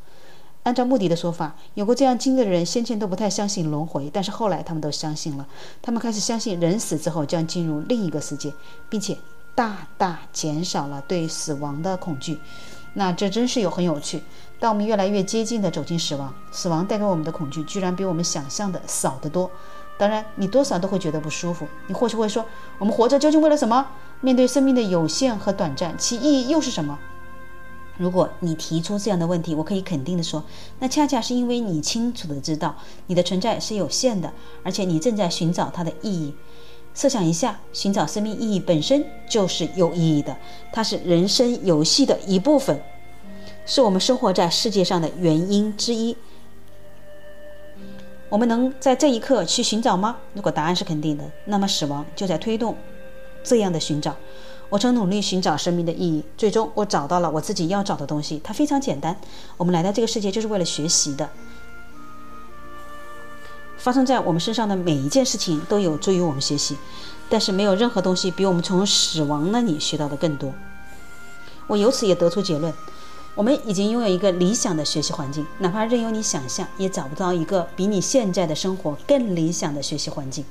[0.64, 5.46] 按照穆迪的说法，有过这样经历的人先前都不太相信轮回，但是后来他们都相信了。
[5.82, 8.54] 他们开始相信人死之后将进入另一个世界，
[8.90, 9.18] 并且
[9.54, 12.40] 大大减少了对死亡的恐惧。
[12.94, 14.24] 那这真是有很有趣。
[14.60, 19.52] 当我们越来越接近的走进死亡，死亡带给我们的恐惧居然比我们想象的少得多。
[20.04, 21.66] 当然，你多少都会觉得不舒服。
[21.88, 22.46] 你或许会说
[22.78, 23.88] ：“我们活着究竟为了什么？
[24.20, 27.00] 面对生命的有限和短暂，其意义又是什么？”
[27.98, 30.44] 如果你提出这样的问题，我可以肯定地说，
[30.80, 32.76] 那恰恰是因为你清楚地知道
[33.08, 36.36] 你的存在是有限的，而且你正在寻找它的意义。
[36.94, 40.36] 设想一下，寻找生命意义本身就是有意义的，
[40.74, 42.78] 它是人生游戏的一部分，
[43.66, 46.18] 是我们生活在世界上的原因之一。
[48.34, 50.18] 我们能在这一刻去寻找吗？
[50.34, 52.76] 如果答案是肯定的，那么死亡就在推动
[53.44, 54.16] 这样的寻找。
[54.70, 58.42] 我曾努力寻找生命的意义，最终我找到了我自己要找的东西。
[58.44, 59.16] 它非常简单，
[59.56, 61.30] 我们来到这个世界就是为了学习的。
[63.78, 66.76] 发生在我们身上的每一件事情都有助于我们学习，
[67.30, 70.52] 但是没有任何东西比我们从死亡那里学到的更多。
[71.68, 72.74] 我由此也得出结论：
[73.36, 80.46] 我们已经拥有一个理想的学习环境，哪怕任由你想象，也找不到一个比你现在的生活更理想的学习环境。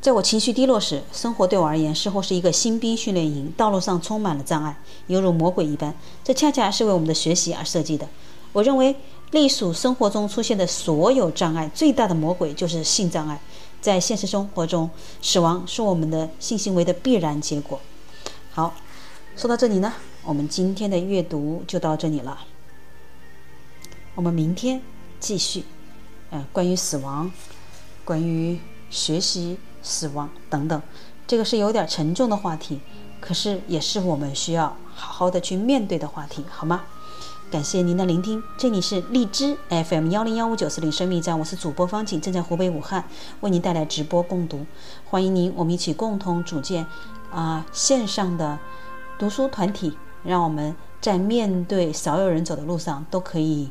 [0.00, 4.78] 在我情绪低落时，生活对我而言似乎是一个新兵训练营，道路上充满了障碍，
[5.08, 5.92] 犹如魔鬼一般。
[6.22, 8.06] 这恰恰是为我们的学习而设计的。
[8.52, 8.94] 我认为，
[9.32, 13.40] 隶属生活中出现的所有障碍，最大的魔鬼就是性障碍。
[13.80, 14.88] 在现实生活中，
[15.20, 17.80] 死亡是我们的性行为的必然结果。
[18.52, 18.74] 好，
[19.36, 19.94] 说到这里呢，
[20.26, 22.38] 我们今天的阅读就到这里了。
[24.14, 24.80] 我们明天
[25.20, 25.64] 继续，
[26.30, 27.30] 呃，关于死亡，
[28.06, 28.58] 关于
[28.88, 30.80] 学习、死亡等等，
[31.26, 32.80] 这个是有点沉重的话题，
[33.20, 36.84] 可是也是我们需要好好的去面对的话题，好吗？
[37.50, 43.04] 感谢您的聆听，这里是荔枝 FM 幺零幺五九四零生命站，我是主播方景，正在湖北武汉
[43.40, 44.64] 为您带来直播共读，
[45.04, 46.86] 欢迎您，我们一起共同组建
[47.30, 48.58] 啊线上的
[49.18, 53.70] 读书团体，让我们在面对少有人走的路上都可以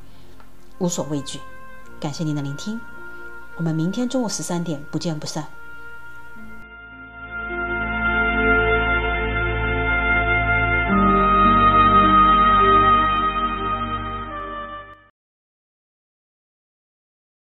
[0.78, 1.40] 无所畏惧。
[2.00, 2.80] 感谢您的聆听，
[3.58, 5.48] 我们明天中午十三点不见不散。